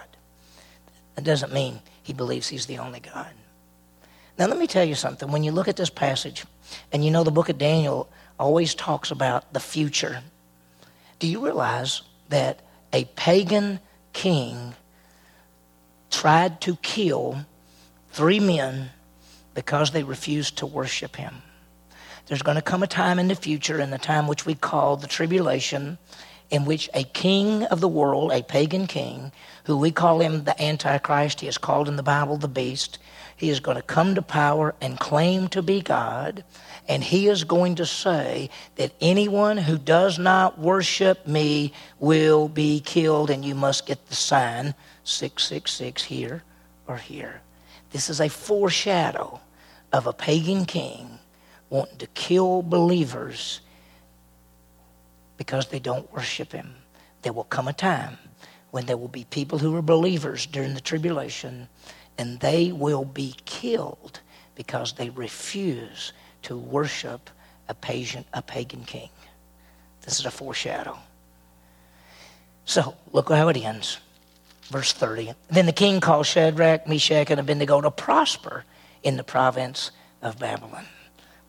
That 1.17 1.25
doesn't 1.25 1.53
mean 1.53 1.81
he 2.03 2.13
believes 2.13 2.49
he's 2.49 2.67
the 2.67 2.79
only 2.79 3.01
God. 3.01 3.31
Now, 4.39 4.47
let 4.47 4.59
me 4.59 4.67
tell 4.67 4.85
you 4.85 4.95
something. 4.95 5.31
When 5.31 5.43
you 5.43 5.53
look 5.53 5.69
at 5.69 5.77
this 5.77 5.91
passage, 5.91 6.45
and 6.93 7.05
you 7.05 7.11
know 7.11 7.25
the 7.25 7.31
book 7.31 7.49
of 7.49 7.59
Daniel 7.59 8.09
always 8.39 8.75
talks 8.75 9.11
about 9.11 9.53
the 9.53 9.61
future, 9.61 10.23
do 11.19 11.27
you 11.27 11.45
realize 11.45 12.03
that 12.31 12.61
a 12.93 13.05
pagan 13.17 13.81
king 14.13 14.75
tried 16.11 16.61
to 16.63 16.77
kill 16.77 17.45
three 18.13 18.41
men 18.41 18.91
because 19.55 19.91
they 19.91 20.03
refused 20.03 20.59
to 20.59 20.67
worship 20.67 21.17
him? 21.17 21.43
There's 22.27 22.43
going 22.43 22.57
to 22.57 22.63
come 22.63 22.83
a 22.83 22.87
time 22.87 23.19
in 23.19 23.29
the 23.29 23.35
future, 23.35 23.81
in 23.81 23.91
the 23.91 23.99
time 23.99 24.29
which 24.29 24.47
we 24.47 24.55
call 24.55 24.97
the 24.97 25.09
tribulation, 25.09 25.99
in 26.51 26.65
which 26.65 26.89
a 26.95 27.05
king 27.05 27.65
of 27.65 27.81
the 27.81 27.89
world, 27.89 28.33
a 28.33 28.43
pagan 28.43 28.87
king, 28.87 29.33
who 29.65 29.77
we 29.77 29.91
call 29.91 30.21
him 30.21 30.45
the 30.45 30.63
Antichrist, 30.63 31.41
he 31.41 31.49
is 31.49 31.59
called 31.59 31.89
in 31.89 31.97
the 31.97 32.03
Bible 32.03 32.37
the 32.37 32.49
beast, 32.49 32.99
he 33.37 33.49
is 33.49 33.61
going 33.61 33.77
to 33.77 33.83
come 33.83 34.15
to 34.17 34.23
power 34.23 34.75
and 34.81 35.01
claim 35.01 35.49
to 35.49 35.63
be 35.63 35.81
God. 35.81 36.45
And 36.87 37.03
he 37.03 37.27
is 37.29 37.45
going 37.45 37.77
to 37.77 37.87
say 37.87 38.51
that 38.77 38.93
anyone 39.01 39.57
who 39.57 39.79
does 39.79 40.19
not 40.19 40.59
worship 40.59 41.27
me 41.27 41.73
will 41.99 42.49
be 42.49 42.81
killed, 42.81 43.31
and 43.31 43.45
you 43.45 43.55
must 43.55 43.87
get 43.87 44.09
the 44.09 44.15
sign 44.15 44.75
666 45.05 46.05
here 46.05 46.43
or 46.87 46.99
here. 46.99 47.41
This 47.91 48.09
is 48.09 48.21
a 48.21 48.29
foreshadow 48.29 49.41
of 49.93 50.07
a 50.07 50.13
pagan 50.13 50.65
king 50.65 51.19
wanting 51.69 51.99
to 51.99 52.07
kill 52.09 52.63
believers 52.63 53.61
because 55.37 55.69
they 55.69 55.79
don't 55.79 56.13
worship 56.13 56.53
him. 56.53 56.75
There 57.23 57.33
will 57.33 57.45
come 57.45 57.69
a 57.69 57.73
time 57.73 58.19
when 58.71 58.87
there 58.87 58.97
will 58.97 59.09
be 59.09 59.25
people 59.25 59.59
who 59.59 59.75
are 59.77 59.83
believers 59.83 60.47
during 60.47 60.75
the 60.75 60.81
tribulation 60.81 61.69
and 62.19 62.39
they 62.41 62.73
will 62.73 63.05
be 63.05 63.35
killed 63.45 64.21
because 64.55 64.93
they 64.93 65.11
refuse 65.11 66.13
to 66.43 66.57
worship 66.57 67.31
a 67.69 67.75
pagan, 67.75 68.25
a 68.35 68.43
pagan 68.43 68.85
king. 68.85 69.09
This 70.03 70.19
is 70.19 70.27
a 70.27 70.31
foreshadow. 70.31 70.99
So, 72.65 72.95
look 73.13 73.31
how 73.31 73.49
it 73.49 73.57
ends. 73.57 73.99
Verse 74.71 74.93
30. 74.93 75.33
Then 75.49 75.67
the 75.67 75.73
king 75.73 76.01
called 76.01 76.27
Shadrach, 76.27 76.87
Meshach, 76.87 77.31
and 77.31 77.41
Abednego 77.41 77.81
to 77.81 77.91
prosper 77.91 78.65
in 79.03 79.17
the 79.17 79.25
province 79.25 79.91
of 80.23 80.39
Babylon. 80.39 80.85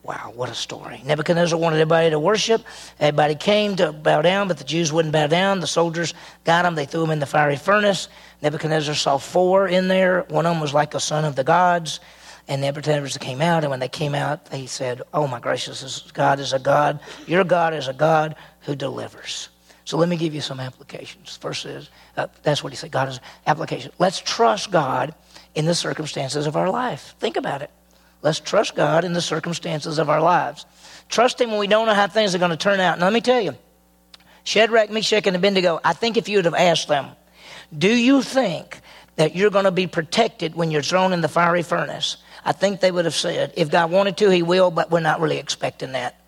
Wow, 0.04 0.34
what 0.36 0.50
a 0.50 0.56
story. 0.56 1.04
Nebuchadnezzar 1.06 1.58
wanted 1.60 1.76
everybody 1.76 2.10
to 2.10 2.18
worship. 2.18 2.64
Everybody 3.00 3.36
came 3.36 3.76
to 3.76 3.92
bow 3.92 4.24
down, 4.24 4.48
but 4.48 4.58
the 4.58 4.64
Jews 4.64 4.92
wouldn't 4.92 5.14
bow 5.14 5.28
down. 5.28 5.60
The 5.60 5.68
soldiers 5.68 6.16
got 6.44 6.64
them. 6.64 6.74
They 6.74 6.86
threw 6.86 7.02
them 7.02 7.12
in 7.12 7.20
the 7.20 7.28
fiery 7.28 7.58
furnace. 7.58 8.08
Nebuchadnezzar 8.42 8.96
saw 8.96 9.20
four 9.20 9.68
in 9.68 9.88
there. 9.88 10.24
One 10.30 10.48
of 10.48 10.56
them 10.56 10.62
was 10.62 10.74
like 10.74 10.96
a 10.96 11.00
son 11.00 11.24
of 11.24 11.36
the 11.36 11.44
gods. 11.44 12.00
And 12.48 12.62
Nebuchadnezzar 12.62 13.20
came 13.20 13.42
out, 13.42 13.64
and 13.64 13.70
when 13.70 13.80
they 13.80 13.88
came 13.88 14.16
out, 14.16 14.46
they 14.46 14.66
said, 14.66 15.04
Oh 15.14 15.28
my 15.28 15.40
gracious, 15.40 16.12
God 16.12 16.40
is 16.40 16.54
a 16.54 16.60
God. 16.60 17.00
Your 17.28 17.44
God 17.44 17.76
is 17.76 17.88
a 17.88 17.94
God 17.94 18.36
who 18.62 18.76
delivers. 18.76 19.50
So 19.92 19.98
let 19.98 20.08
me 20.08 20.16
give 20.16 20.34
you 20.34 20.40
some 20.40 20.62
applications. 20.62 21.36
First 21.36 21.66
is, 21.66 21.90
uh, 22.16 22.28
that's 22.44 22.64
what 22.64 22.72
he 22.72 22.78
said, 22.78 22.92
God 22.92 23.10
is 23.10 23.20
application. 23.46 23.92
Let's 24.00 24.22
trust 24.22 24.72
God 24.72 25.14
in 25.54 25.66
the 25.66 25.76
circumstances 25.76 26.48
of 26.48 26.56
our 26.56 26.70
life. 26.70 27.14
Think 27.20 27.36
about 27.36 27.62
it. 27.62 27.70
Let's 28.22 28.40
trust 28.40 28.74
God 28.74 29.04
in 29.04 29.12
the 29.12 29.20
circumstances 29.20 30.00
of 30.00 30.10
our 30.10 30.22
lives. 30.22 30.66
Trust 31.10 31.42
Him 31.42 31.50
when 31.50 31.60
we 31.60 31.68
don't 31.68 31.88
know 31.88 31.94
how 31.94 32.08
things 32.08 32.34
are 32.34 32.38
going 32.38 32.52
to 32.52 32.56
turn 32.56 32.80
out. 32.80 32.94
And 32.94 33.02
let 33.02 33.12
me 33.12 33.20
tell 33.20 33.42
you, 33.42 33.54
Shadrach, 34.46 34.92
Meshach, 34.92 35.28
and 35.28 35.36
Abednego, 35.36 35.82
I 35.84 35.92
think 35.92 36.16
if 36.16 36.30
you 36.30 36.38
would 36.38 36.46
have 36.46 36.56
asked 36.56 36.88
them, 36.88 37.08
do 37.78 37.94
you 37.94 38.22
think 38.22 38.80
that 39.18 39.36
you're 39.36 39.50
going 39.50 39.66
to 39.66 39.72
be 39.72 39.88
protected 39.88 40.56
when 40.56 40.72
you're 40.72 40.82
thrown 40.82 41.12
in 41.12 41.20
the 41.20 41.28
fiery 41.28 41.64
furnace? 41.64 42.16
I 42.46 42.54
think 42.54 42.80
they 42.80 42.92
would 42.92 43.04
have 43.04 43.14
said, 43.14 43.56
if 43.58 43.70
God 43.70 43.92
wanted 43.92 44.16
to, 44.20 44.30
He 44.30 44.42
will, 44.42 44.72
but 44.72 44.90
we're 44.90 45.02
not 45.02 45.20
really 45.20 45.38
expecting 45.38 45.92
that. 45.92 46.21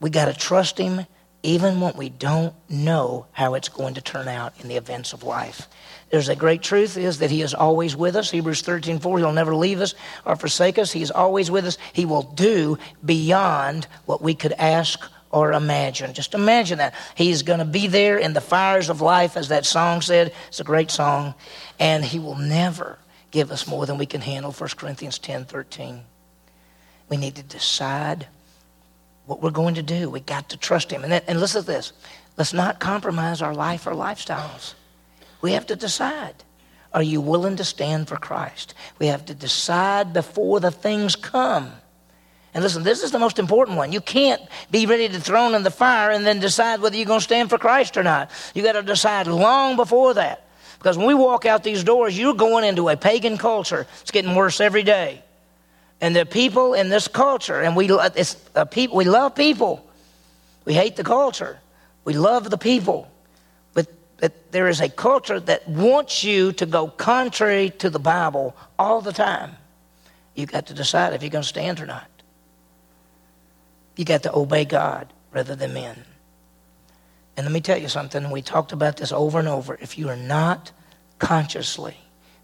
We 0.00 0.10
got 0.10 0.26
to 0.26 0.34
trust 0.34 0.78
Him 0.78 1.06
even 1.46 1.80
when 1.80 1.96
we 1.96 2.08
don't 2.08 2.52
know 2.68 3.26
how 3.30 3.54
it's 3.54 3.68
going 3.68 3.94
to 3.94 4.00
turn 4.00 4.26
out 4.26 4.52
in 4.60 4.68
the 4.68 4.76
events 4.76 5.12
of 5.12 5.22
life. 5.22 5.68
There's 6.10 6.28
a 6.28 6.34
great 6.34 6.60
truth 6.60 6.96
is 6.96 7.18
that 7.18 7.30
he 7.30 7.40
is 7.40 7.54
always 7.54 7.94
with 7.94 8.16
us. 8.16 8.30
Hebrews 8.30 8.62
13, 8.62 8.98
4, 8.98 9.18
he'll 9.18 9.32
never 9.32 9.54
leave 9.54 9.80
us 9.80 9.94
or 10.24 10.34
forsake 10.34 10.76
us. 10.76 10.90
He's 10.90 11.12
always 11.12 11.48
with 11.48 11.64
us. 11.64 11.78
He 11.92 12.04
will 12.04 12.22
do 12.22 12.78
beyond 13.04 13.86
what 14.06 14.22
we 14.22 14.34
could 14.34 14.52
ask 14.54 15.08
or 15.30 15.52
imagine. 15.52 16.14
Just 16.14 16.34
imagine 16.34 16.78
that. 16.78 16.94
He's 17.14 17.42
going 17.42 17.60
to 17.60 17.64
be 17.64 17.86
there 17.86 18.18
in 18.18 18.32
the 18.32 18.40
fires 18.40 18.88
of 18.88 19.00
life, 19.00 19.36
as 19.36 19.48
that 19.48 19.66
song 19.66 20.00
said. 20.00 20.32
It's 20.48 20.60
a 20.60 20.64
great 20.64 20.90
song. 20.90 21.34
And 21.78 22.04
he 22.04 22.18
will 22.18 22.36
never 22.36 22.98
give 23.30 23.52
us 23.52 23.68
more 23.68 23.86
than 23.86 23.98
we 23.98 24.06
can 24.06 24.20
handle. 24.20 24.50
1 24.50 24.70
Corinthians 24.76 25.18
10, 25.18 25.44
13. 25.44 26.02
We 27.08 27.16
need 27.16 27.36
to 27.36 27.42
decide 27.44 28.26
what 29.26 29.42
we're 29.42 29.50
going 29.50 29.74
to 29.74 29.82
do. 29.82 30.08
We 30.08 30.20
got 30.20 30.48
to 30.50 30.56
trust 30.56 30.90
him. 30.90 31.04
And, 31.04 31.12
and 31.12 31.40
listen 31.40 31.62
to 31.62 31.66
this. 31.66 31.92
Let's 32.36 32.52
not 32.52 32.80
compromise 32.80 33.42
our 33.42 33.54
life 33.54 33.86
or 33.86 33.92
lifestyles. 33.92 34.74
We 35.40 35.52
have 35.52 35.66
to 35.66 35.76
decide. 35.76 36.34
Are 36.92 37.02
you 37.02 37.20
willing 37.20 37.56
to 37.56 37.64
stand 37.64 38.08
for 38.08 38.16
Christ? 38.16 38.74
We 38.98 39.06
have 39.08 39.26
to 39.26 39.34
decide 39.34 40.12
before 40.12 40.60
the 40.60 40.70
things 40.70 41.14
come. 41.14 41.72
And 42.54 42.62
listen, 42.62 42.84
this 42.84 43.02
is 43.02 43.10
the 43.10 43.18
most 43.18 43.38
important 43.38 43.76
one. 43.76 43.92
You 43.92 44.00
can't 44.00 44.40
be 44.70 44.86
ready 44.86 45.08
to 45.08 45.20
thrown 45.20 45.54
in 45.54 45.62
the 45.62 45.70
fire 45.70 46.10
and 46.10 46.24
then 46.24 46.40
decide 46.40 46.80
whether 46.80 46.96
you're 46.96 47.04
going 47.04 47.20
to 47.20 47.24
stand 47.24 47.50
for 47.50 47.58
Christ 47.58 47.98
or 47.98 48.02
not. 48.02 48.30
You 48.54 48.62
got 48.62 48.72
to 48.72 48.82
decide 48.82 49.26
long 49.26 49.76
before 49.76 50.14
that. 50.14 50.46
Because 50.78 50.96
when 50.96 51.06
we 51.06 51.14
walk 51.14 51.44
out 51.44 51.64
these 51.64 51.84
doors, 51.84 52.18
you're 52.18 52.34
going 52.34 52.64
into 52.64 52.88
a 52.88 52.96
pagan 52.96 53.36
culture. 53.36 53.86
It's 54.00 54.10
getting 54.10 54.34
worse 54.34 54.60
every 54.60 54.82
day. 54.82 55.22
And 56.00 56.14
the 56.14 56.26
people 56.26 56.74
in 56.74 56.88
this 56.90 57.08
culture, 57.08 57.60
and 57.62 57.74
we, 57.74 57.90
it's 57.90 58.36
uh, 58.54 58.60
a 58.60 58.66
people, 58.66 58.96
we 58.96 59.04
love 59.04 59.34
people. 59.34 59.88
We 60.64 60.74
hate 60.74 60.96
the 60.96 61.04
culture. 61.04 61.58
We 62.04 62.12
love 62.12 62.50
the 62.50 62.58
people 62.58 63.08
But, 63.74 63.88
but 64.18 64.52
there 64.52 64.68
is 64.68 64.80
a 64.80 64.88
culture 64.88 65.40
that 65.40 65.68
wants 65.68 66.22
you 66.22 66.52
to 66.52 66.66
go 66.66 66.88
contrary 66.88 67.70
to 67.78 67.90
the 67.90 67.98
Bible 67.98 68.54
all 68.78 69.00
the 69.00 69.12
time. 69.12 69.56
You 70.34 70.46
got 70.46 70.66
to 70.66 70.74
decide 70.74 71.14
if 71.14 71.22
you're 71.22 71.30
going 71.30 71.42
to 71.42 71.48
stand 71.48 71.80
or 71.80 71.86
not. 71.86 72.10
You 73.96 74.04
got 74.04 74.22
to 74.24 74.34
obey 74.36 74.66
God 74.66 75.12
rather 75.32 75.56
than 75.56 75.72
men. 75.72 76.04
And 77.36 77.46
let 77.46 77.52
me 77.52 77.60
tell 77.60 77.78
you 77.78 77.88
something, 77.88 78.30
we 78.30 78.42
talked 78.42 78.72
about 78.72 78.96
this 78.98 79.12
over 79.12 79.38
and 79.38 79.48
over. 79.48 79.78
If 79.80 79.98
you 79.98 80.08
are 80.08 80.16
not 80.16 80.72
consciously 81.18 81.96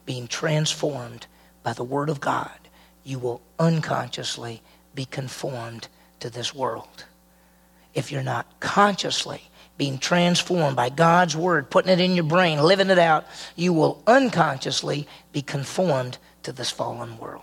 being 0.06 0.26
transformed 0.26 1.26
by 1.62 1.72
the 1.72 1.84
Word 1.84 2.08
of 2.08 2.20
God, 2.20 2.50
you 3.04 3.18
will 3.18 3.40
unconsciously 3.58 4.62
be 4.94 5.04
conformed 5.04 5.88
to 6.20 6.30
this 6.30 6.54
world. 6.54 7.04
If 7.94 8.10
you're 8.10 8.22
not 8.22 8.46
consciously 8.60 9.42
being 9.76 9.98
transformed 9.98 10.76
by 10.76 10.88
God's 10.88 11.36
word, 11.36 11.70
putting 11.70 11.90
it 11.90 12.00
in 12.00 12.14
your 12.14 12.24
brain, 12.24 12.58
living 12.62 12.90
it 12.90 12.98
out, 12.98 13.26
you 13.56 13.72
will 13.72 14.02
unconsciously 14.06 15.06
be 15.32 15.42
conformed 15.42 16.18
to 16.42 16.52
this 16.52 16.70
fallen 16.70 17.18
world. 17.18 17.42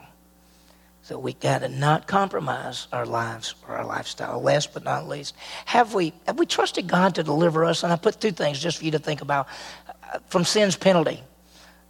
So 1.01 1.17
we 1.17 1.33
got 1.33 1.59
to 1.59 1.69
not 1.69 2.05
compromise 2.05 2.87
our 2.93 3.05
lives 3.05 3.55
or 3.67 3.77
our 3.77 3.85
lifestyle. 3.85 4.39
Last 4.41 4.75
but 4.75 4.83
not 4.83 5.07
least, 5.07 5.35
have 5.65 5.95
we 5.95 6.13
have 6.27 6.37
we 6.37 6.45
trusted 6.45 6.87
God 6.87 7.15
to 7.15 7.23
deliver 7.23 7.65
us? 7.65 7.83
And 7.83 7.91
I 7.91 7.95
put 7.95 8.21
two 8.21 8.31
things 8.31 8.59
just 8.59 8.77
for 8.77 8.85
you 8.85 8.91
to 8.91 8.99
think 8.99 9.21
about 9.21 9.47
uh, 9.87 10.19
from 10.27 10.45
sin's 10.45 10.75
penalty. 10.75 11.23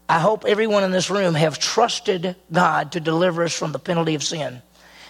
I 0.10 0.18
hope 0.18 0.44
everyone 0.46 0.84
in 0.84 0.90
this 0.90 1.12
room 1.12 1.36
have 1.36 1.60
trusted 1.60 2.36
God 2.52 2.94
to 2.94 3.00
deliver 3.00 3.44
us 3.44 3.54
from 3.54 3.72
the 3.72 3.80
penalty 3.80 4.16
of 4.16 4.24
sin. 4.24 4.64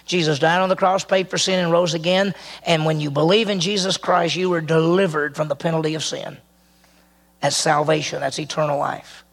Jesus 0.04 0.38
died 0.38 0.60
on 0.60 0.68
the 0.68 0.76
cross, 0.76 1.04
paid 1.04 1.30
for 1.30 1.38
sin, 1.38 1.58
and 1.58 1.72
rose 1.72 1.94
again. 1.94 2.34
And 2.64 2.84
when 2.84 3.00
you 3.00 3.10
believe 3.10 3.48
in 3.48 3.60
Jesus 3.60 3.96
Christ, 3.96 4.36
you 4.36 4.52
are 4.52 4.60
delivered 4.60 5.36
from 5.36 5.48
the 5.48 5.56
penalty 5.56 5.94
of 5.94 6.04
sin. 6.04 6.36
That's 7.40 7.56
salvation, 7.56 8.20
that's 8.20 8.38
eternal 8.38 8.78
life. 8.78 9.24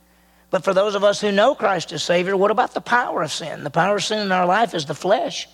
But 0.51 0.63
for 0.63 0.73
those 0.73 0.95
of 0.95 1.03
us 1.03 1.19
who 1.19 1.34
know 1.34 1.53
Christ 1.53 1.91
as 1.91 2.01
Savior, 2.01 2.38
what 2.38 2.51
about 2.51 2.73
the 2.73 2.80
power 2.80 3.21
of 3.21 3.34
sin? 3.34 3.65
The 3.65 3.69
power 3.69 3.97
of 3.97 4.03
sin 4.06 4.19
in 4.19 4.32
our 4.32 4.45
life 4.45 4.73
is 4.73 4.86
the 4.86 4.95
flesh, 4.95 5.49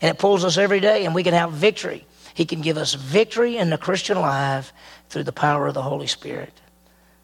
and 0.00 0.14
it 0.14 0.20
pulls 0.20 0.44
us 0.44 0.58
every 0.58 0.78
day, 0.78 1.04
and 1.04 1.14
we 1.14 1.24
can 1.24 1.34
have 1.34 1.50
victory. 1.50 2.06
He 2.34 2.44
can 2.44 2.60
give 2.60 2.76
us 2.76 2.94
victory 2.94 3.56
in 3.56 3.70
the 3.70 3.78
Christian 3.78 4.20
life 4.20 4.72
through 5.08 5.24
the 5.24 5.32
power 5.32 5.66
of 5.66 5.74
the 5.74 5.82
Holy 5.82 6.06
Spirit. 6.06 6.52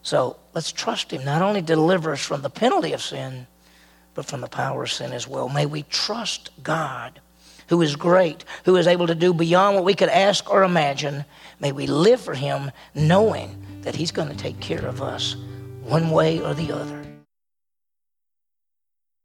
So 0.03 0.37
let's 0.55 0.73
trust 0.73 1.13
Him, 1.13 1.25
not 1.25 1.43
only 1.43 1.63
deliver 1.63 2.13
us 2.13 2.25
from 2.25 2.43
the 2.43 2.51
penalty 2.51 2.93
of 2.93 3.03
sin, 3.03 3.47
but 4.15 4.27
from 4.27 4.41
the 4.41 4.49
power 4.49 4.83
of 4.83 4.93
sin 4.93 5.13
as 5.13 5.27
well. 5.27 5.49
May 5.49 5.67
we 5.67 5.85
trust 5.85 6.51
God, 6.63 7.21
who 7.69 7.83
is 7.83 7.97
great, 7.97 8.45
who 8.65 8.77
is 8.77 8.87
able 8.87 9.07
to 9.07 9.15
do 9.15 9.33
beyond 9.33 9.77
what 9.77 9.85
we 9.85 9.95
could 9.95 10.09
ask 10.09 10.51
or 10.51 10.63
imagine. 10.63 11.25
May 11.61 11.73
we 11.73 11.87
live 11.87 12.21
for 12.21 12.35
Him 12.35 12.71
knowing 12.95 13.65
that 13.83 13.97
He's 13.97 14.13
going 14.13 14.29
to 14.29 14.37
take 14.37 14.61
care 14.61 14.87
of 14.87 15.03
us 15.03 15.37
one 15.83 16.11
way 16.11 16.41
or 16.41 16.55
the 16.55 16.73
other. 16.73 17.12